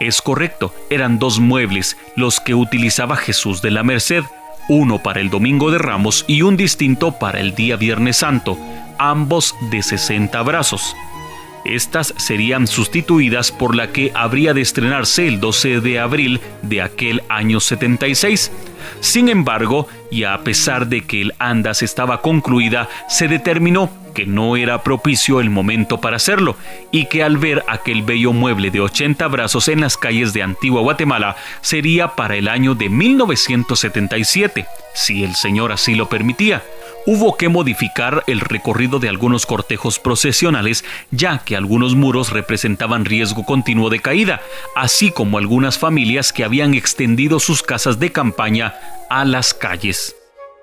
es 0.00 0.20
correcto, 0.20 0.74
eran 0.90 1.18
dos 1.18 1.40
muebles 1.40 1.96
los 2.16 2.40
que 2.40 2.54
utilizaba 2.54 3.16
Jesús 3.16 3.62
de 3.62 3.70
la 3.70 3.82
Merced, 3.82 4.24
uno 4.68 5.02
para 5.02 5.20
el 5.20 5.30
Domingo 5.30 5.70
de 5.70 5.78
Ramos 5.78 6.24
y 6.26 6.42
un 6.42 6.56
distinto 6.56 7.18
para 7.18 7.40
el 7.40 7.54
día 7.54 7.76
Viernes 7.76 8.18
Santo, 8.18 8.58
ambos 8.98 9.54
de 9.70 9.82
60 9.82 10.42
brazos. 10.42 10.94
Estas 11.64 12.12
serían 12.18 12.66
sustituidas 12.66 13.50
por 13.50 13.74
la 13.74 13.88
que 13.88 14.12
habría 14.14 14.52
de 14.52 14.60
estrenarse 14.60 15.26
el 15.26 15.40
12 15.40 15.80
de 15.80 15.98
abril 15.98 16.40
de 16.62 16.82
aquel 16.82 17.22
año 17.28 17.60
76. 17.60 18.52
Sin 19.00 19.28
embargo, 19.28 19.88
y 20.10 20.24
a 20.24 20.38
pesar 20.44 20.88
de 20.88 21.02
que 21.02 21.22
el 21.22 21.34
Andas 21.38 21.82
estaba 21.82 22.20
concluida, 22.20 22.88
se 23.08 23.28
determinó 23.28 23.90
que 24.14 24.24
no 24.24 24.56
era 24.56 24.82
propicio 24.82 25.40
el 25.40 25.50
momento 25.50 26.00
para 26.00 26.16
hacerlo 26.16 26.56
y 26.90 27.06
que 27.06 27.22
al 27.22 27.36
ver 27.36 27.62
aquel 27.68 28.02
bello 28.02 28.32
mueble 28.32 28.70
de 28.70 28.80
80 28.80 29.28
brazos 29.28 29.68
en 29.68 29.82
las 29.82 29.98
calles 29.98 30.32
de 30.32 30.42
Antigua 30.42 30.80
Guatemala 30.80 31.36
sería 31.60 32.16
para 32.16 32.36
el 32.36 32.48
año 32.48 32.74
de 32.74 32.88
1977, 32.88 34.66
si 34.94 35.24
el 35.24 35.34
Señor 35.34 35.72
así 35.72 35.94
lo 35.94 36.08
permitía 36.08 36.62
hubo 37.06 37.36
que 37.36 37.48
modificar 37.48 38.24
el 38.26 38.40
recorrido 38.40 38.98
de 38.98 39.08
algunos 39.08 39.46
cortejos 39.46 39.98
procesionales, 39.98 40.84
ya 41.10 41.38
que 41.38 41.56
algunos 41.56 41.94
muros 41.94 42.30
representaban 42.30 43.04
riesgo 43.04 43.44
continuo 43.44 43.90
de 43.90 44.00
caída, 44.00 44.40
así 44.74 45.10
como 45.10 45.38
algunas 45.38 45.78
familias 45.78 46.32
que 46.32 46.44
habían 46.44 46.74
extendido 46.74 47.40
sus 47.40 47.62
casas 47.62 47.98
de 47.98 48.12
campaña 48.12 48.74
a 49.10 49.24
las 49.24 49.54
calles. 49.54 50.16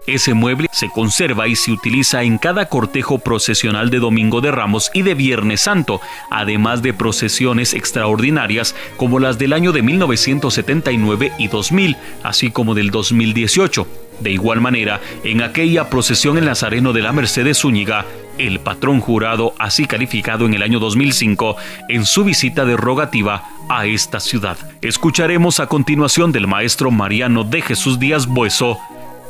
Ese 0.07 0.33
mueble 0.33 0.67
se 0.71 0.89
conserva 0.89 1.47
y 1.47 1.55
se 1.55 1.71
utiliza 1.71 2.23
en 2.23 2.39
cada 2.39 2.65
cortejo 2.65 3.19
procesional 3.19 3.91
de 3.91 3.99
Domingo 3.99 4.41
de 4.41 4.49
Ramos 4.49 4.89
y 4.95 5.03
de 5.03 5.13
Viernes 5.13 5.61
Santo, 5.61 6.01
además 6.31 6.81
de 6.81 6.93
procesiones 6.93 7.75
extraordinarias 7.75 8.75
como 8.97 9.19
las 9.19 9.37
del 9.37 9.53
año 9.53 9.71
de 9.71 9.83
1979 9.83 11.33
y 11.37 11.47
2000, 11.49 11.97
así 12.23 12.49
como 12.49 12.73
del 12.73 12.89
2018. 12.89 13.87
De 14.21 14.31
igual 14.31 14.59
manera, 14.59 15.01
en 15.23 15.41
aquella 15.43 15.89
procesión 15.89 16.37
en 16.37 16.45
Nazareno 16.45 16.93
de 16.93 17.01
la 17.01 17.11
Mercedes 17.11 17.59
Zúñiga, 17.59 18.05
el 18.37 18.59
patrón 18.59 19.01
jurado 19.01 19.53
así 19.59 19.85
calificado 19.85 20.45
en 20.45 20.55
el 20.55 20.63
año 20.63 20.79
2005 20.79 21.57
en 21.89 22.05
su 22.05 22.23
visita 22.23 22.65
derogativa 22.65 23.43
a 23.69 23.85
esta 23.85 24.19
ciudad. 24.19 24.57
Escucharemos 24.81 25.59
a 25.59 25.67
continuación 25.67 26.31
del 26.31 26.47
maestro 26.47 26.89
Mariano 26.91 27.43
de 27.43 27.61
Jesús 27.61 27.99
Díaz 27.99 28.25
Bueso, 28.25 28.79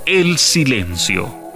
el 0.06 0.38
silencio. 0.38 1.51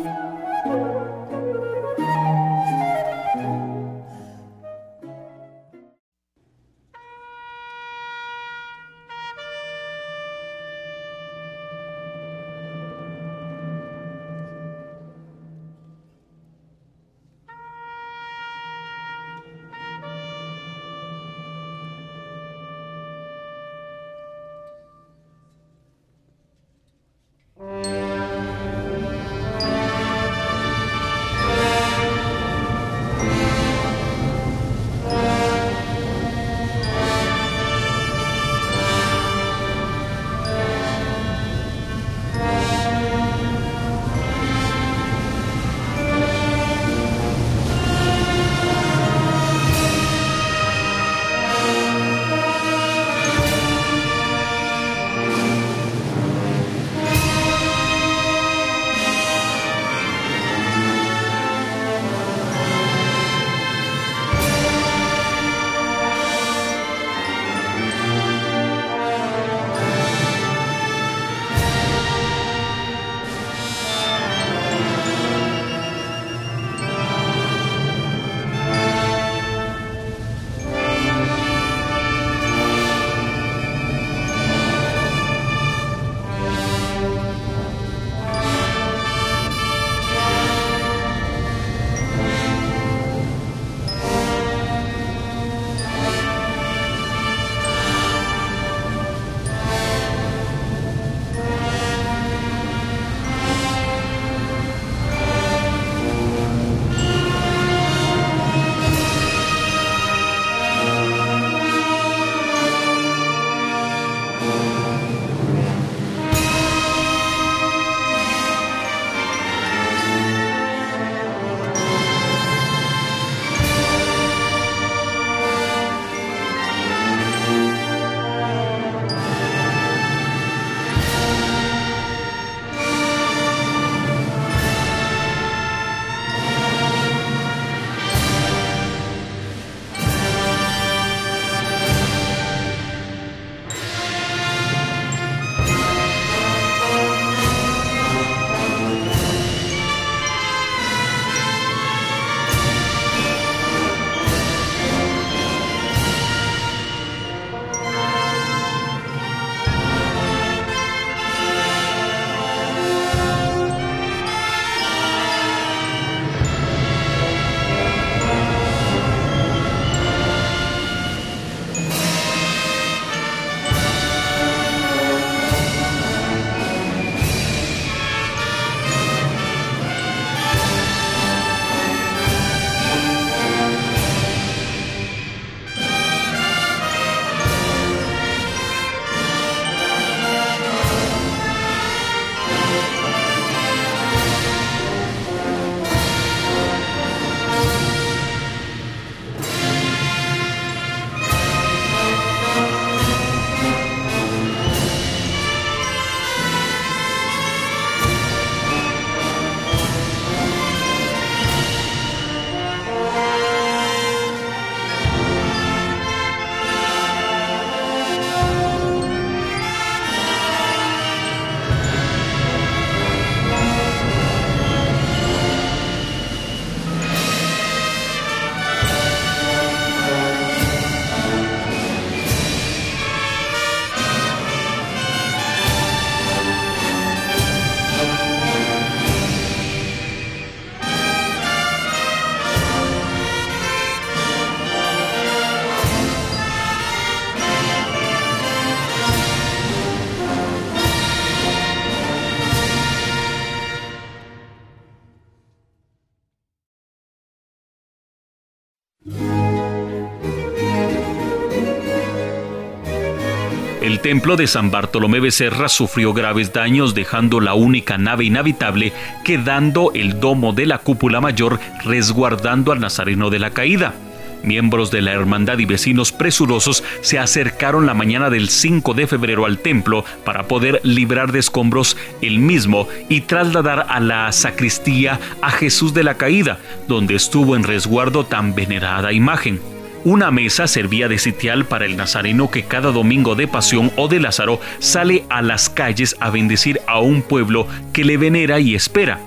Templo 264.05 264.35
de 264.35 264.45
San 264.45 264.69
Bartolomé 264.69 265.19
Becerra 265.19 265.67
sufrió 265.67 266.13
graves 266.13 266.53
daños 266.53 266.93
dejando 266.93 267.39
la 267.39 267.55
única 267.55 267.97
nave 267.97 268.25
inhabitable, 268.25 268.93
quedando 269.23 269.91
el 269.95 270.19
domo 270.19 270.53
de 270.53 270.67
la 270.67 270.77
cúpula 270.77 271.21
mayor 271.21 271.59
resguardando 271.83 272.71
al 272.71 272.81
Nazareno 272.81 273.31
de 273.31 273.39
la 273.39 273.49
Caída. 273.49 273.95
Miembros 274.43 274.91
de 274.91 275.01
la 275.01 275.11
hermandad 275.13 275.57
y 275.57 275.65
vecinos 275.65 276.11
presurosos 276.11 276.83
se 277.01 277.17
acercaron 277.17 277.87
la 277.87 277.95
mañana 277.95 278.29
del 278.29 278.49
5 278.49 278.93
de 278.93 279.07
febrero 279.07 279.47
al 279.47 279.57
templo 279.57 280.05
para 280.23 280.43
poder 280.43 280.81
librar 280.83 281.31
de 281.31 281.39
escombros 281.39 281.97
el 282.21 282.37
mismo 282.37 282.87
y 283.09 283.21
trasladar 283.21 283.87
a 283.89 283.99
la 283.99 284.31
sacristía 284.31 285.19
a 285.41 285.49
Jesús 285.49 285.95
de 285.95 286.03
la 286.03 286.13
Caída, 286.13 286.59
donde 286.87 287.15
estuvo 287.15 287.55
en 287.55 287.63
resguardo 287.63 288.23
tan 288.23 288.53
venerada 288.53 289.13
imagen. 289.13 289.74
Una 290.05 290.29
mesa 290.29 290.67
servía 290.67 291.07
de 291.07 291.17
sitial 291.17 291.65
para 291.65 291.85
el 291.85 291.97
nazareno 291.97 292.51
que 292.51 292.65
cada 292.65 292.91
domingo 292.91 293.33
de 293.33 293.47
pasión 293.47 293.91
o 293.95 294.07
de 294.07 294.19
Lázaro 294.19 294.61
sale 294.77 295.23
a 295.31 295.41
las 295.41 295.67
calles 295.67 296.15
a 296.19 296.29
bendecir 296.29 296.79
a 296.85 296.99
un 296.99 297.23
pueblo 297.23 297.67
que 297.91 298.03
le 298.03 298.15
venera 298.17 298.59
y 298.59 298.75
espera. 298.75 299.19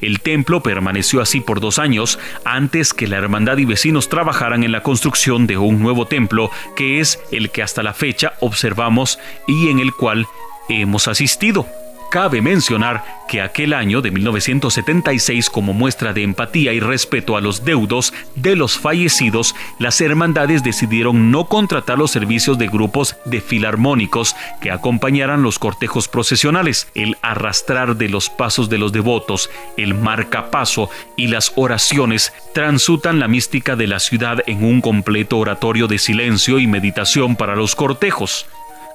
El 0.00 0.20
templo 0.20 0.62
permaneció 0.62 1.20
así 1.20 1.42
por 1.42 1.60
dos 1.60 1.78
años 1.78 2.18
antes 2.46 2.94
que 2.94 3.06
la 3.06 3.18
hermandad 3.18 3.58
y 3.58 3.66
vecinos 3.66 4.08
trabajaran 4.08 4.64
en 4.64 4.72
la 4.72 4.82
construcción 4.82 5.46
de 5.46 5.58
un 5.58 5.80
nuevo 5.80 6.06
templo 6.06 6.50
que 6.74 7.00
es 7.00 7.20
el 7.30 7.50
que 7.50 7.62
hasta 7.62 7.82
la 7.82 7.92
fecha 7.92 8.32
observamos 8.40 9.18
y 9.46 9.68
en 9.68 9.78
el 9.78 9.92
cual 9.92 10.26
hemos 10.70 11.06
asistido. 11.06 11.66
Cabe 12.14 12.40
mencionar 12.40 13.02
que 13.26 13.40
aquel 13.40 13.72
año 13.72 14.00
de 14.00 14.12
1976, 14.12 15.50
como 15.50 15.72
muestra 15.72 16.12
de 16.12 16.22
empatía 16.22 16.72
y 16.72 16.78
respeto 16.78 17.36
a 17.36 17.40
los 17.40 17.64
deudos 17.64 18.14
de 18.36 18.54
los 18.54 18.78
fallecidos, 18.78 19.56
las 19.80 20.00
hermandades 20.00 20.62
decidieron 20.62 21.32
no 21.32 21.46
contratar 21.46 21.98
los 21.98 22.12
servicios 22.12 22.56
de 22.56 22.68
grupos 22.68 23.16
de 23.24 23.40
filarmónicos 23.40 24.36
que 24.60 24.70
acompañaran 24.70 25.42
los 25.42 25.58
cortejos 25.58 26.06
procesionales. 26.06 26.86
El 26.94 27.16
arrastrar 27.20 27.96
de 27.96 28.08
los 28.08 28.30
pasos 28.30 28.70
de 28.70 28.78
los 28.78 28.92
devotos, 28.92 29.50
el 29.76 29.94
marcapaso 29.94 30.90
y 31.16 31.26
las 31.26 31.50
oraciones 31.56 32.32
transutan 32.52 33.18
la 33.18 33.26
mística 33.26 33.74
de 33.74 33.88
la 33.88 33.98
ciudad 33.98 34.44
en 34.46 34.62
un 34.62 34.82
completo 34.82 35.38
oratorio 35.38 35.88
de 35.88 35.98
silencio 35.98 36.60
y 36.60 36.68
meditación 36.68 37.34
para 37.34 37.56
los 37.56 37.74
cortejos. 37.74 38.46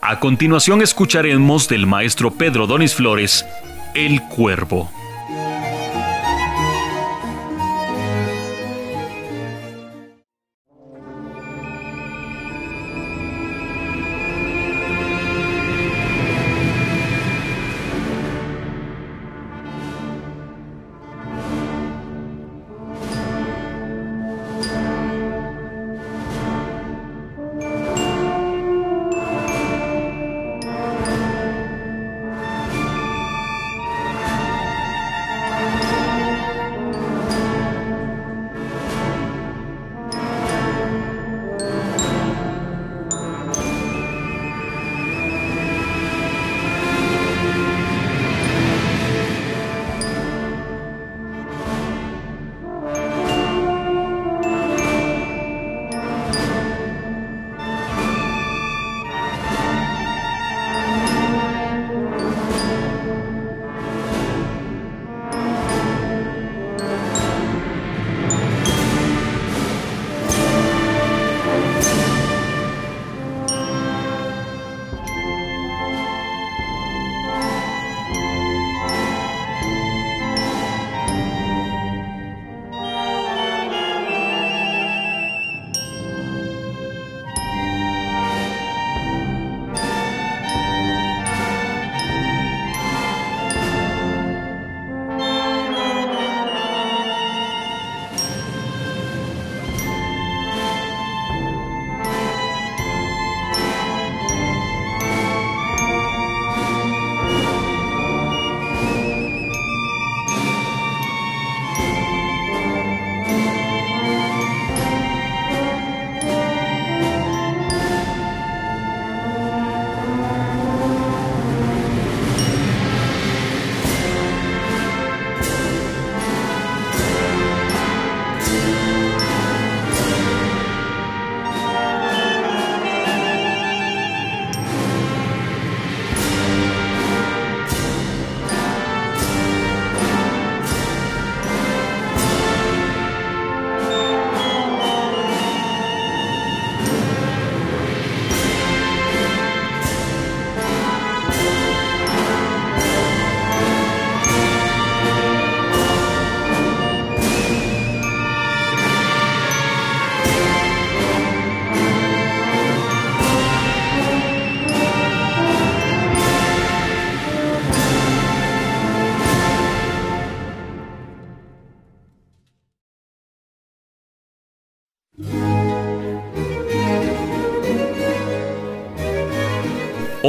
A 0.02 0.20
continuación 0.20 0.82
escucharemos 0.82 1.68
del 1.68 1.86
maestro 1.86 2.32
Pedro 2.32 2.68
Donis 2.68 2.96
Flores, 2.96 3.46
El 3.94 4.22
Cuervo. 4.24 4.90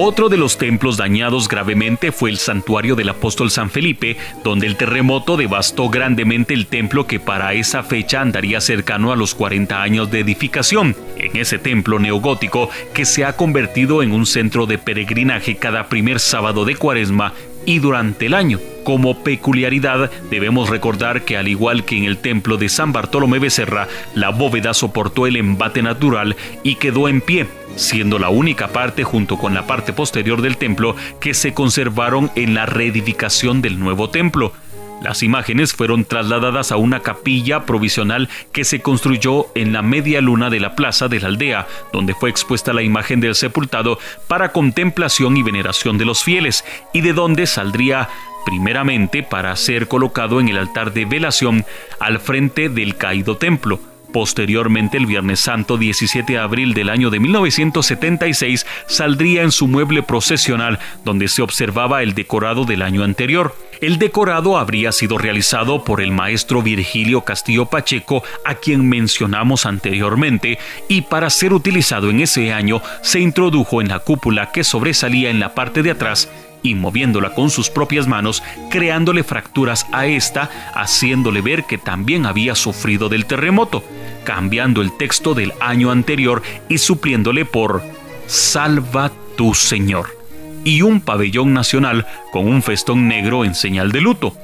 Otro 0.02 0.30
de 0.30 0.38
los 0.38 0.56
templos 0.56 0.96
dañados 0.96 1.46
gravemente 1.46 2.10
fue 2.10 2.30
el 2.30 2.38
santuario 2.38 2.96
del 2.96 3.10
apóstol 3.10 3.50
San 3.50 3.68
Felipe, 3.68 4.16
donde 4.42 4.66
el 4.66 4.76
terremoto 4.76 5.36
devastó 5.36 5.90
grandemente 5.90 6.54
el 6.54 6.68
templo 6.68 7.06
que 7.06 7.20
para 7.20 7.52
esa 7.52 7.82
fecha 7.82 8.22
andaría 8.22 8.62
cercano 8.62 9.12
a 9.12 9.16
los 9.16 9.34
40 9.34 9.82
años 9.82 10.10
de 10.10 10.20
edificación. 10.20 10.96
En 11.18 11.36
ese 11.36 11.58
templo 11.58 11.98
neogótico 11.98 12.70
que 12.94 13.04
se 13.04 13.26
ha 13.26 13.36
convertido 13.36 14.02
en 14.02 14.12
un 14.12 14.24
centro 14.24 14.64
de 14.64 14.78
peregrinaje 14.78 15.56
cada 15.56 15.90
primer 15.90 16.18
sábado 16.18 16.64
de 16.64 16.76
cuaresma 16.76 17.34
y 17.70 17.78
durante 17.78 18.26
el 18.26 18.34
año. 18.34 18.58
Como 18.82 19.22
peculiaridad, 19.22 20.10
debemos 20.28 20.70
recordar 20.70 21.24
que 21.24 21.36
al 21.36 21.46
igual 21.46 21.84
que 21.84 21.96
en 21.96 22.02
el 22.02 22.18
templo 22.18 22.56
de 22.56 22.68
San 22.68 22.92
Bartolomé 22.92 23.38
Becerra, 23.38 23.86
la 24.12 24.30
bóveda 24.30 24.74
soportó 24.74 25.28
el 25.28 25.36
embate 25.36 25.80
natural 25.80 26.34
y 26.64 26.74
quedó 26.74 27.06
en 27.06 27.20
pie, 27.20 27.46
siendo 27.76 28.18
la 28.18 28.28
única 28.28 28.68
parte 28.68 29.04
junto 29.04 29.38
con 29.38 29.54
la 29.54 29.68
parte 29.68 29.92
posterior 29.92 30.42
del 30.42 30.56
templo 30.56 30.96
que 31.20 31.32
se 31.32 31.54
conservaron 31.54 32.32
en 32.34 32.54
la 32.54 32.66
reedificación 32.66 33.62
del 33.62 33.78
nuevo 33.78 34.10
templo. 34.10 34.52
Las 35.00 35.22
imágenes 35.22 35.72
fueron 35.72 36.04
trasladadas 36.04 36.72
a 36.72 36.76
una 36.76 37.00
capilla 37.00 37.64
provisional 37.64 38.28
que 38.52 38.64
se 38.64 38.80
construyó 38.80 39.46
en 39.54 39.72
la 39.72 39.82
media 39.82 40.20
luna 40.20 40.50
de 40.50 40.60
la 40.60 40.76
plaza 40.76 41.08
de 41.08 41.20
la 41.20 41.28
aldea, 41.28 41.66
donde 41.92 42.14
fue 42.14 42.28
expuesta 42.28 42.72
la 42.72 42.82
imagen 42.82 43.20
del 43.20 43.34
sepultado 43.34 43.98
para 44.28 44.52
contemplación 44.52 45.36
y 45.36 45.42
veneración 45.42 45.96
de 45.96 46.04
los 46.04 46.22
fieles, 46.22 46.64
y 46.92 47.00
de 47.00 47.14
donde 47.14 47.46
saldría 47.46 48.08
primeramente 48.44 49.22
para 49.22 49.54
ser 49.56 49.88
colocado 49.88 50.40
en 50.40 50.48
el 50.48 50.58
altar 50.58 50.92
de 50.92 51.04
velación 51.04 51.64
al 51.98 52.20
frente 52.20 52.68
del 52.68 52.96
caído 52.96 53.36
templo. 53.36 53.89
Posteriormente, 54.12 54.96
el 54.96 55.06
Viernes 55.06 55.40
Santo 55.40 55.78
17 55.78 56.32
de 56.32 56.38
abril 56.38 56.74
del 56.74 56.90
año 56.90 57.10
de 57.10 57.20
1976, 57.20 58.66
saldría 58.86 59.42
en 59.42 59.52
su 59.52 59.68
mueble 59.68 60.02
procesional, 60.02 60.78
donde 61.04 61.28
se 61.28 61.42
observaba 61.42 62.02
el 62.02 62.14
decorado 62.14 62.64
del 62.64 62.82
año 62.82 63.04
anterior. 63.04 63.54
El 63.80 63.98
decorado 63.98 64.58
habría 64.58 64.92
sido 64.92 65.16
realizado 65.16 65.84
por 65.84 66.00
el 66.00 66.12
maestro 66.12 66.62
Virgilio 66.62 67.22
Castillo 67.22 67.66
Pacheco, 67.66 68.22
a 68.44 68.56
quien 68.56 68.88
mencionamos 68.88 69.64
anteriormente, 69.64 70.58
y 70.88 71.02
para 71.02 71.30
ser 71.30 71.52
utilizado 71.52 72.10
en 72.10 72.20
ese 72.20 72.52
año 72.52 72.82
se 73.02 73.20
introdujo 73.20 73.80
en 73.80 73.88
la 73.88 74.00
cúpula 74.00 74.50
que 74.52 74.64
sobresalía 74.64 75.30
en 75.30 75.40
la 75.40 75.54
parte 75.54 75.82
de 75.82 75.92
atrás 75.92 76.28
y 76.62 76.74
moviéndola 76.74 77.34
con 77.34 77.50
sus 77.50 77.70
propias 77.70 78.06
manos, 78.06 78.42
creándole 78.70 79.22
fracturas 79.22 79.86
a 79.92 80.06
esta, 80.06 80.50
haciéndole 80.74 81.40
ver 81.40 81.64
que 81.64 81.78
también 81.78 82.26
había 82.26 82.54
sufrido 82.54 83.08
del 83.08 83.26
terremoto, 83.26 83.84
cambiando 84.24 84.82
el 84.82 84.96
texto 84.96 85.34
del 85.34 85.52
año 85.60 85.90
anterior 85.90 86.42
y 86.68 86.78
supliéndole 86.78 87.44
por 87.44 87.82
Salva 88.26 89.10
tu 89.36 89.54
Señor 89.54 90.20
y 90.64 90.82
un 90.82 91.00
pabellón 91.00 91.52
nacional 91.52 92.06
con 92.32 92.46
un 92.46 92.62
festón 92.62 93.08
negro 93.08 93.44
en 93.44 93.54
señal 93.54 93.92
de 93.92 94.00
luto. 94.00 94.36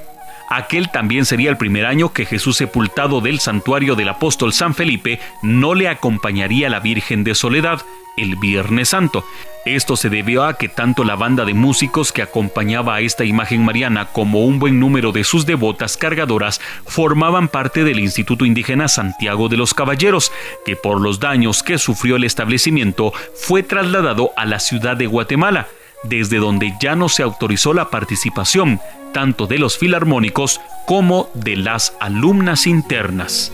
Aquel 0.48 0.90
también 0.90 1.24
sería 1.24 1.50
el 1.50 1.56
primer 1.56 1.86
año 1.86 2.12
que 2.12 2.24
Jesús 2.24 2.56
sepultado 2.56 3.20
del 3.20 3.40
santuario 3.40 3.96
del 3.96 4.08
apóstol 4.08 4.52
San 4.52 4.74
Felipe 4.74 5.20
no 5.42 5.74
le 5.74 5.88
acompañaría 5.88 6.70
la 6.70 6.80
Virgen 6.80 7.24
de 7.24 7.34
Soledad 7.34 7.82
el 8.16 8.36
Viernes 8.36 8.90
Santo. 8.90 9.24
Esto 9.64 9.96
se 9.96 10.08
debió 10.08 10.44
a 10.44 10.56
que 10.56 10.68
tanto 10.68 11.04
la 11.04 11.16
banda 11.16 11.44
de 11.44 11.54
músicos 11.54 12.12
que 12.12 12.22
acompañaba 12.22 12.94
a 12.94 13.00
esta 13.00 13.24
imagen 13.24 13.64
mariana 13.64 14.06
como 14.06 14.44
un 14.44 14.58
buen 14.58 14.78
número 14.78 15.12
de 15.12 15.24
sus 15.24 15.44
devotas 15.44 15.96
cargadoras 15.96 16.60
formaban 16.86 17.48
parte 17.48 17.84
del 17.84 17.98
Instituto 17.98 18.44
Indígena 18.44 18.88
Santiago 18.88 19.48
de 19.48 19.56
los 19.56 19.74
Caballeros, 19.74 20.32
que 20.64 20.76
por 20.76 21.00
los 21.00 21.18
daños 21.20 21.62
que 21.62 21.78
sufrió 21.78 22.16
el 22.16 22.24
establecimiento 22.24 23.12
fue 23.34 23.62
trasladado 23.62 24.30
a 24.36 24.46
la 24.46 24.60
ciudad 24.60 24.96
de 24.96 25.06
Guatemala 25.06 25.66
desde 26.02 26.38
donde 26.38 26.74
ya 26.80 26.96
no 26.96 27.08
se 27.08 27.22
autorizó 27.22 27.72
la 27.74 27.90
participación 27.90 28.80
tanto 29.12 29.46
de 29.46 29.58
los 29.58 29.78
filarmónicos 29.78 30.60
como 30.86 31.30
de 31.34 31.56
las 31.56 31.96
alumnas 32.00 32.66
internas. 32.66 33.52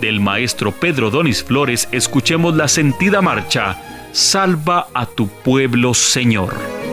Del 0.00 0.20
maestro 0.20 0.72
Pedro 0.72 1.10
Donis 1.10 1.44
Flores 1.44 1.88
escuchemos 1.92 2.54
la 2.54 2.68
sentida 2.68 3.20
marcha 3.20 4.08
Salva 4.12 4.88
a 4.94 5.06
tu 5.06 5.28
pueblo 5.28 5.94
Señor. 5.94 6.89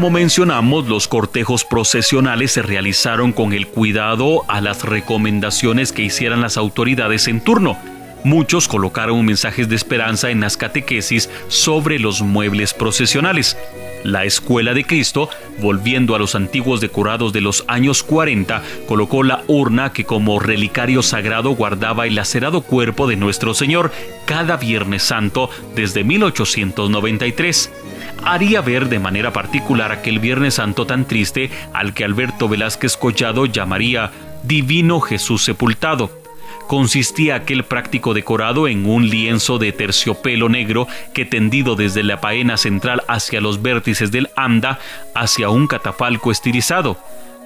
Como 0.00 0.12
mencionamos, 0.12 0.88
los 0.88 1.08
cortejos 1.08 1.66
procesionales 1.66 2.52
se 2.52 2.62
realizaron 2.62 3.32
con 3.32 3.52
el 3.52 3.66
cuidado 3.66 4.46
a 4.48 4.62
las 4.62 4.82
recomendaciones 4.82 5.92
que 5.92 6.00
hicieran 6.00 6.40
las 6.40 6.56
autoridades 6.56 7.28
en 7.28 7.42
turno. 7.42 7.76
Muchos 8.24 8.66
colocaron 8.66 9.22
mensajes 9.26 9.68
de 9.68 9.76
esperanza 9.76 10.30
en 10.30 10.40
las 10.40 10.56
catequesis 10.56 11.28
sobre 11.48 11.98
los 11.98 12.22
muebles 12.22 12.72
procesionales. 12.72 13.58
La 14.02 14.24
Escuela 14.24 14.72
de 14.72 14.86
Cristo, 14.86 15.28
volviendo 15.60 16.14
a 16.14 16.18
los 16.18 16.34
antiguos 16.34 16.80
decorados 16.80 17.34
de 17.34 17.42
los 17.42 17.66
años 17.68 18.02
40, 18.02 18.62
colocó 18.88 19.22
la 19.22 19.42
urna 19.48 19.92
que 19.92 20.06
como 20.06 20.40
relicario 20.40 21.02
sagrado 21.02 21.50
guardaba 21.50 22.06
el 22.06 22.14
lacerado 22.14 22.62
cuerpo 22.62 23.06
de 23.06 23.16
nuestro 23.16 23.52
Señor 23.52 23.92
cada 24.24 24.56
Viernes 24.56 25.02
Santo 25.02 25.50
desde 25.76 26.04
1893 26.04 27.70
haría 28.24 28.60
ver 28.60 28.88
de 28.88 28.98
manera 28.98 29.32
particular 29.32 29.92
aquel 29.92 30.18
Viernes 30.18 30.54
Santo 30.54 30.86
tan 30.86 31.04
triste 31.04 31.50
al 31.72 31.94
que 31.94 32.04
Alberto 32.04 32.48
Velázquez 32.48 32.96
Collado 32.96 33.46
llamaría 33.46 34.10
Divino 34.42 35.00
Jesús 35.00 35.44
Sepultado. 35.44 36.10
Consistía 36.66 37.34
aquel 37.34 37.64
práctico 37.64 38.14
decorado 38.14 38.68
en 38.68 38.86
un 38.86 39.08
lienzo 39.08 39.58
de 39.58 39.72
terciopelo 39.72 40.48
negro 40.48 40.86
que 41.12 41.24
tendido 41.24 41.74
desde 41.74 42.04
la 42.04 42.20
paena 42.20 42.56
central 42.56 43.02
hacia 43.08 43.40
los 43.40 43.60
vértices 43.60 44.12
del 44.12 44.28
anda 44.36 44.78
hacia 45.14 45.50
un 45.50 45.66
catafalco 45.66 46.30
estilizado 46.30 46.96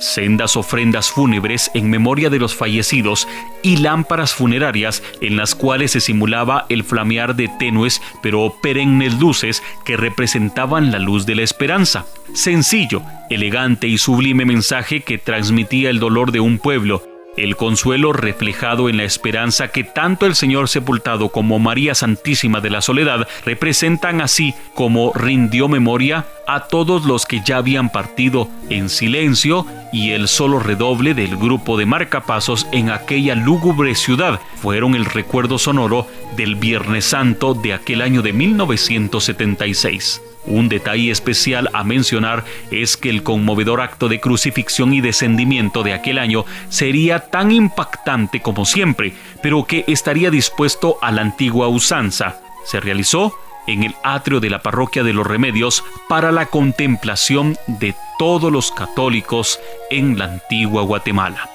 sendas 0.04 0.56
ofrendas 0.56 1.10
fúnebres 1.10 1.70
en 1.74 1.90
memoria 1.90 2.30
de 2.30 2.38
los 2.38 2.54
fallecidos 2.54 3.26
y 3.62 3.78
lámparas 3.78 4.34
funerarias 4.34 5.02
en 5.20 5.36
las 5.36 5.54
cuales 5.54 5.92
se 5.92 6.00
simulaba 6.00 6.66
el 6.68 6.84
flamear 6.84 7.34
de 7.34 7.48
tenues 7.58 8.02
pero 8.22 8.54
perennes 8.62 9.18
luces 9.18 9.62
que 9.84 9.96
representaban 9.96 10.92
la 10.92 10.98
luz 10.98 11.26
de 11.26 11.34
la 11.34 11.42
esperanza. 11.42 12.06
Sencillo, 12.34 13.02
elegante 13.30 13.88
y 13.88 13.98
sublime 13.98 14.44
mensaje 14.44 15.02
que 15.02 15.18
transmitía 15.18 15.90
el 15.90 16.00
dolor 16.00 16.32
de 16.32 16.40
un 16.40 16.58
pueblo 16.58 17.13
el 17.36 17.56
consuelo 17.56 18.12
reflejado 18.12 18.88
en 18.88 18.96
la 18.96 19.04
esperanza 19.04 19.68
que 19.68 19.84
tanto 19.84 20.26
el 20.26 20.34
Señor 20.34 20.68
sepultado 20.68 21.28
como 21.28 21.58
María 21.58 21.94
Santísima 21.94 22.60
de 22.60 22.70
la 22.70 22.80
Soledad 22.80 23.28
representan 23.44 24.20
así 24.20 24.54
como 24.74 25.12
rindió 25.12 25.68
memoria 25.68 26.26
a 26.46 26.66
todos 26.66 27.04
los 27.04 27.26
que 27.26 27.40
ya 27.44 27.58
habían 27.58 27.90
partido 27.90 28.48
en 28.70 28.88
silencio 28.88 29.66
y 29.92 30.10
el 30.10 30.28
solo 30.28 30.58
redoble 30.58 31.14
del 31.14 31.36
grupo 31.36 31.78
de 31.78 31.86
marcapasos 31.86 32.66
en 32.72 32.90
aquella 32.90 33.34
lúgubre 33.34 33.94
ciudad 33.94 34.40
fueron 34.56 34.94
el 34.94 35.04
recuerdo 35.04 35.58
sonoro 35.58 36.06
del 36.36 36.56
Viernes 36.56 37.06
Santo 37.06 37.54
de 37.54 37.72
aquel 37.72 38.02
año 38.02 38.22
de 38.22 38.32
1976. 38.32 40.33
Un 40.46 40.68
detalle 40.68 41.10
especial 41.10 41.70
a 41.72 41.84
mencionar 41.84 42.44
es 42.70 42.96
que 42.96 43.08
el 43.08 43.22
conmovedor 43.22 43.80
acto 43.80 44.08
de 44.08 44.20
crucifixión 44.20 44.92
y 44.92 45.00
descendimiento 45.00 45.82
de 45.82 45.94
aquel 45.94 46.18
año 46.18 46.44
sería 46.68 47.20
tan 47.30 47.50
impactante 47.50 48.40
como 48.40 48.66
siempre, 48.66 49.14
pero 49.42 49.64
que 49.64 49.84
estaría 49.86 50.30
dispuesto 50.30 50.98
a 51.00 51.12
la 51.12 51.22
antigua 51.22 51.68
usanza. 51.68 52.40
Se 52.64 52.80
realizó 52.80 53.34
en 53.66 53.84
el 53.84 53.94
atrio 54.02 54.40
de 54.40 54.50
la 54.50 54.60
parroquia 54.62 55.02
de 55.02 55.14
los 55.14 55.26
Remedios 55.26 55.82
para 56.08 56.32
la 56.32 56.46
contemplación 56.46 57.56
de 57.66 57.94
todos 58.18 58.52
los 58.52 58.70
católicos 58.70 59.58
en 59.90 60.18
la 60.18 60.26
antigua 60.26 60.82
Guatemala 60.82 61.53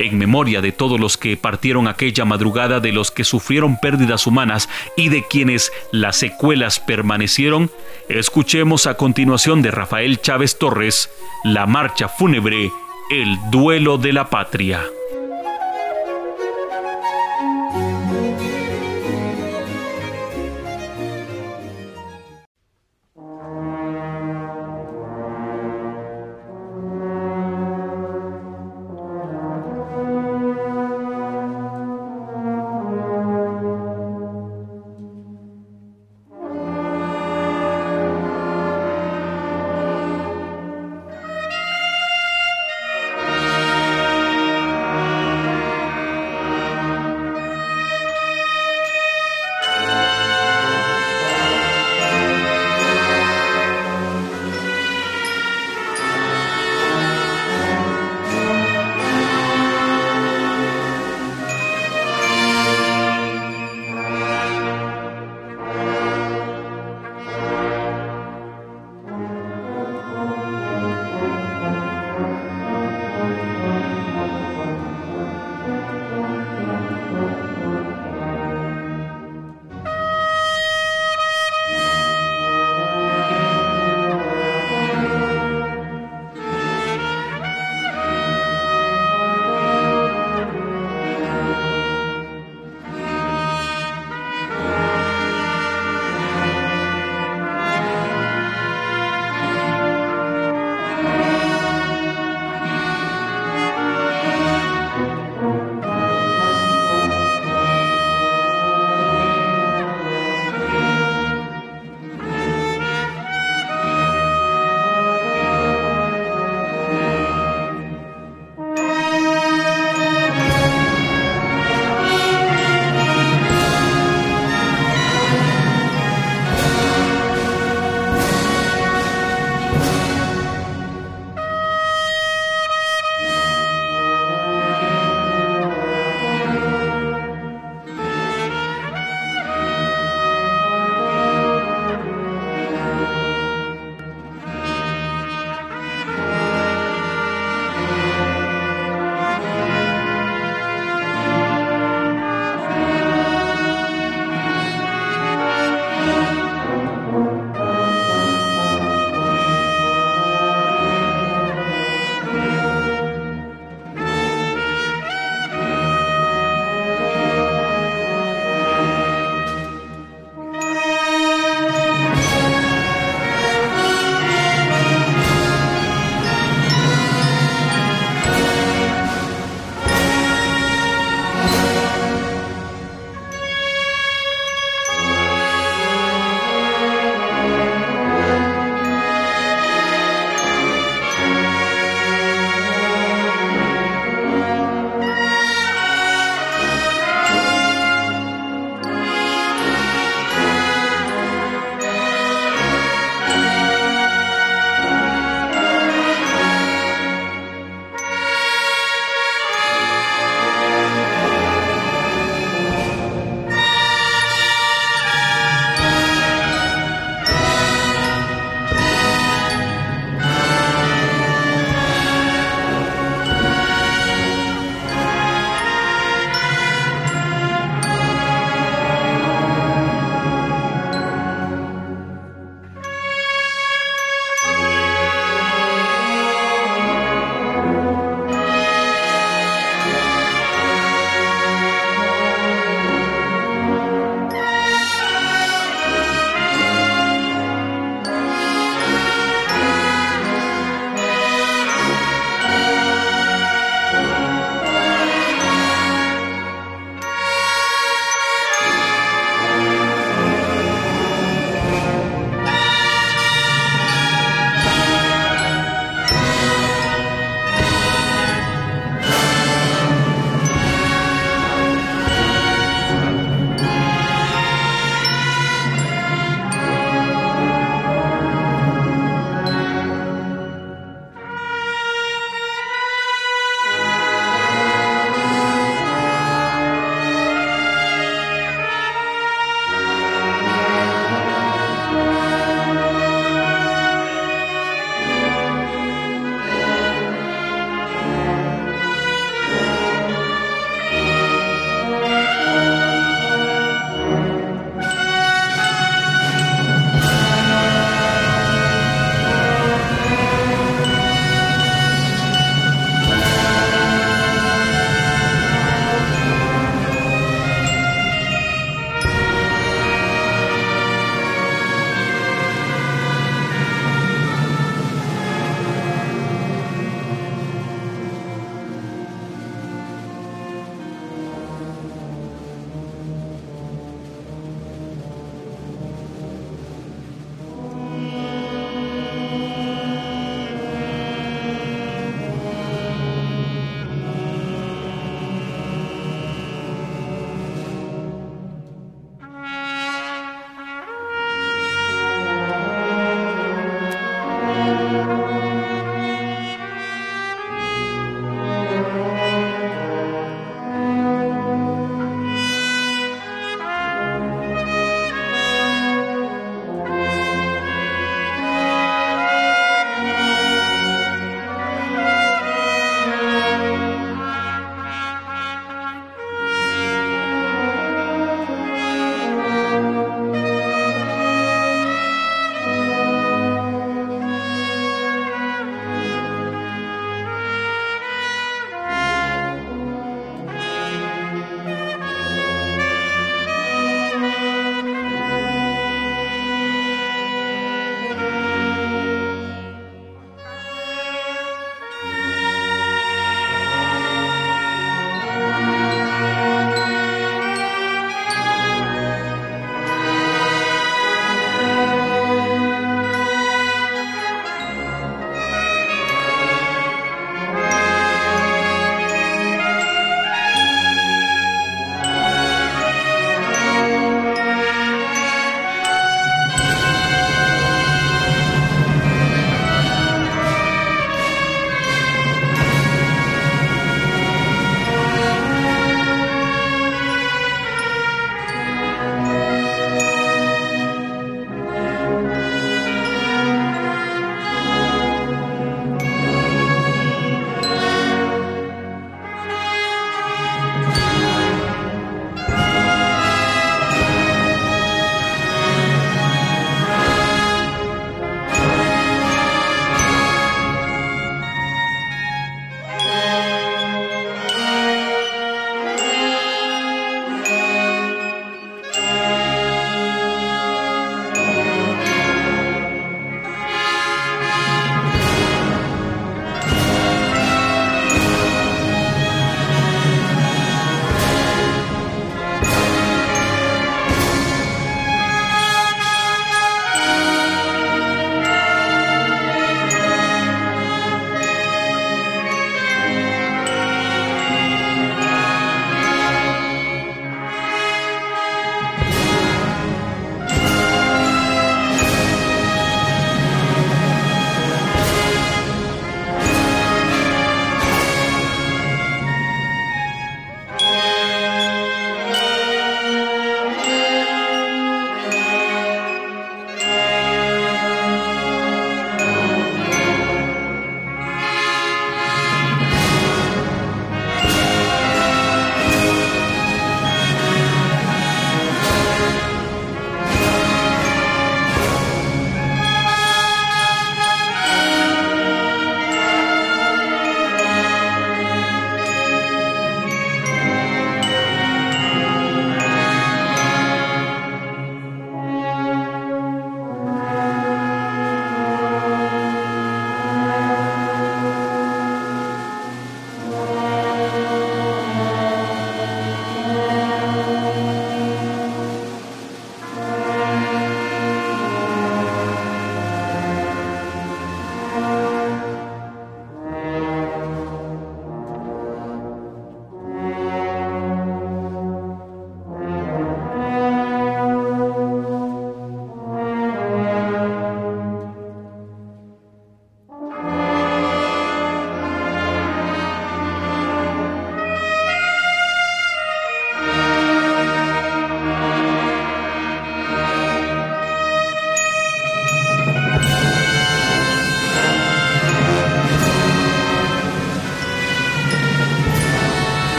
en 0.00 0.16
memoria 0.16 0.62
de 0.62 0.72
todos 0.72 0.98
los 0.98 1.16
que 1.16 1.36
partieron 1.36 1.86
aquella 1.86 2.24
madrugada, 2.24 2.80
de 2.80 2.92
los 2.92 3.10
que 3.10 3.24
sufrieron 3.24 3.78
pérdidas 3.78 4.26
humanas 4.26 4.68
y 4.96 5.10
de 5.10 5.24
quienes 5.28 5.70
las 5.92 6.16
secuelas 6.16 6.80
permanecieron, 6.80 7.70
escuchemos 8.08 8.86
a 8.86 8.94
continuación 8.94 9.60
de 9.62 9.70
Rafael 9.70 10.20
Chávez 10.20 10.58
Torres 10.58 11.10
la 11.44 11.66
marcha 11.66 12.08
fúnebre 12.08 12.70
El 13.10 13.36
duelo 13.50 13.98
de 13.98 14.12
la 14.12 14.30
patria. 14.30 14.82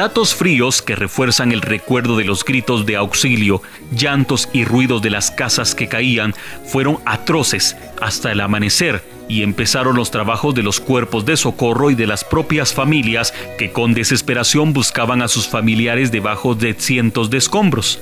Datos 0.00 0.34
fríos 0.34 0.80
que 0.80 0.96
refuerzan 0.96 1.52
el 1.52 1.60
recuerdo 1.60 2.16
de 2.16 2.24
los 2.24 2.42
gritos 2.42 2.86
de 2.86 2.96
auxilio, 2.96 3.60
llantos 3.94 4.48
y 4.50 4.64
ruidos 4.64 5.02
de 5.02 5.10
las 5.10 5.30
casas 5.30 5.74
que 5.74 5.88
caían 5.88 6.32
fueron 6.64 7.00
atroces 7.04 7.76
hasta 8.00 8.32
el 8.32 8.40
amanecer 8.40 9.04
y 9.28 9.42
empezaron 9.42 9.96
los 9.96 10.10
trabajos 10.10 10.54
de 10.54 10.62
los 10.62 10.80
cuerpos 10.80 11.26
de 11.26 11.36
socorro 11.36 11.90
y 11.90 11.96
de 11.96 12.06
las 12.06 12.24
propias 12.24 12.72
familias 12.72 13.34
que 13.58 13.72
con 13.72 13.92
desesperación 13.92 14.72
buscaban 14.72 15.20
a 15.20 15.28
sus 15.28 15.46
familiares 15.46 16.10
debajo 16.10 16.54
de 16.54 16.72
cientos 16.72 17.28
de 17.28 17.36
escombros. 17.36 18.00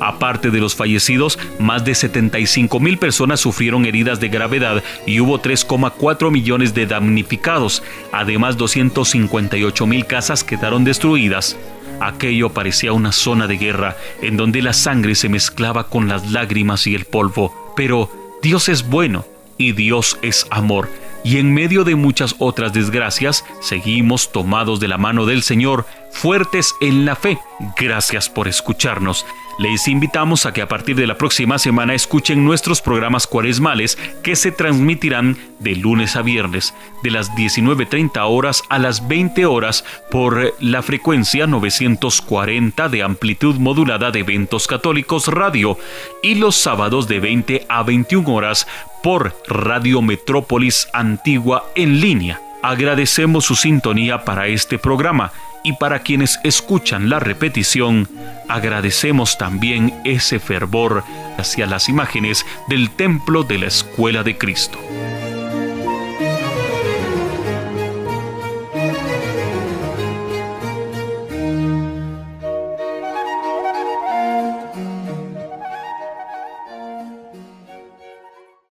Aparte 0.00 0.50
de 0.50 0.60
los 0.60 0.74
fallecidos, 0.74 1.38
más 1.58 1.84
de 1.84 1.94
75 1.94 2.80
mil 2.80 2.98
personas 2.98 3.40
sufrieron 3.40 3.84
heridas 3.84 4.18
de 4.18 4.30
gravedad 4.30 4.82
y 5.06 5.20
hubo 5.20 5.40
3,4 5.40 6.30
millones 6.30 6.74
de 6.74 6.86
damnificados. 6.86 7.82
Además, 8.10 8.56
258 8.56 9.86
mil 9.86 10.06
casas 10.06 10.42
quedaron 10.42 10.84
destruidas. 10.84 11.58
Aquello 12.00 12.48
parecía 12.48 12.94
una 12.94 13.12
zona 13.12 13.46
de 13.46 13.58
guerra 13.58 13.96
en 14.22 14.38
donde 14.38 14.62
la 14.62 14.72
sangre 14.72 15.14
se 15.14 15.28
mezclaba 15.28 15.88
con 15.88 16.08
las 16.08 16.30
lágrimas 16.30 16.86
y 16.86 16.94
el 16.94 17.04
polvo. 17.04 17.54
Pero 17.76 18.10
Dios 18.42 18.70
es 18.70 18.88
bueno 18.88 19.26
y 19.58 19.72
Dios 19.72 20.18
es 20.22 20.46
amor. 20.50 20.88
Y 21.22 21.36
en 21.36 21.52
medio 21.52 21.84
de 21.84 21.96
muchas 21.96 22.34
otras 22.38 22.72
desgracias, 22.72 23.44
seguimos 23.60 24.32
tomados 24.32 24.80
de 24.80 24.88
la 24.88 24.96
mano 24.96 25.26
del 25.26 25.42
Señor, 25.42 25.84
fuertes 26.10 26.74
en 26.80 27.04
la 27.04 27.16
fe. 27.16 27.38
Gracias 27.76 28.28
por 28.28 28.48
escucharnos. 28.48 29.26
Les 29.60 29.88
invitamos 29.88 30.46
a 30.46 30.54
que 30.54 30.62
a 30.62 30.68
partir 30.68 30.96
de 30.96 31.06
la 31.06 31.18
próxima 31.18 31.58
semana 31.58 31.92
escuchen 31.92 32.46
nuestros 32.46 32.80
programas 32.80 33.26
cuaresmales 33.26 33.98
que 34.22 34.34
se 34.34 34.52
transmitirán 34.52 35.36
de 35.58 35.76
lunes 35.76 36.16
a 36.16 36.22
viernes, 36.22 36.72
de 37.02 37.10
las 37.10 37.30
19.30 37.32 38.22
horas 38.26 38.62
a 38.70 38.78
las 38.78 39.06
20 39.06 39.44
horas 39.44 39.84
por 40.10 40.54
la 40.60 40.82
frecuencia 40.82 41.46
940 41.46 42.88
de 42.88 43.02
amplitud 43.02 43.56
modulada 43.56 44.10
de 44.10 44.20
Eventos 44.20 44.66
Católicos 44.66 45.28
Radio 45.28 45.76
y 46.22 46.36
los 46.36 46.56
sábados 46.56 47.06
de 47.06 47.20
20 47.20 47.66
a 47.68 47.82
21 47.82 48.32
horas 48.32 48.66
por 49.02 49.36
Radio 49.46 50.00
Metrópolis 50.00 50.88
Antigua 50.94 51.66
en 51.74 52.00
línea. 52.00 52.40
Agradecemos 52.62 53.44
su 53.44 53.56
sintonía 53.56 54.24
para 54.24 54.46
este 54.46 54.78
programa 54.78 55.32
y 55.62 55.74
para 55.74 56.00
quienes 56.00 56.38
escuchan 56.44 57.08
la 57.08 57.20
repetición, 57.20 58.08
agradecemos 58.48 59.38
también 59.38 59.94
ese 60.04 60.38
fervor 60.38 61.04
hacia 61.36 61.66
las 61.66 61.88
imágenes 61.88 62.44
del 62.68 62.90
templo 62.90 63.42
de 63.42 63.58
la 63.58 63.66
Escuela 63.66 64.22
de 64.22 64.36
Cristo. 64.38 64.78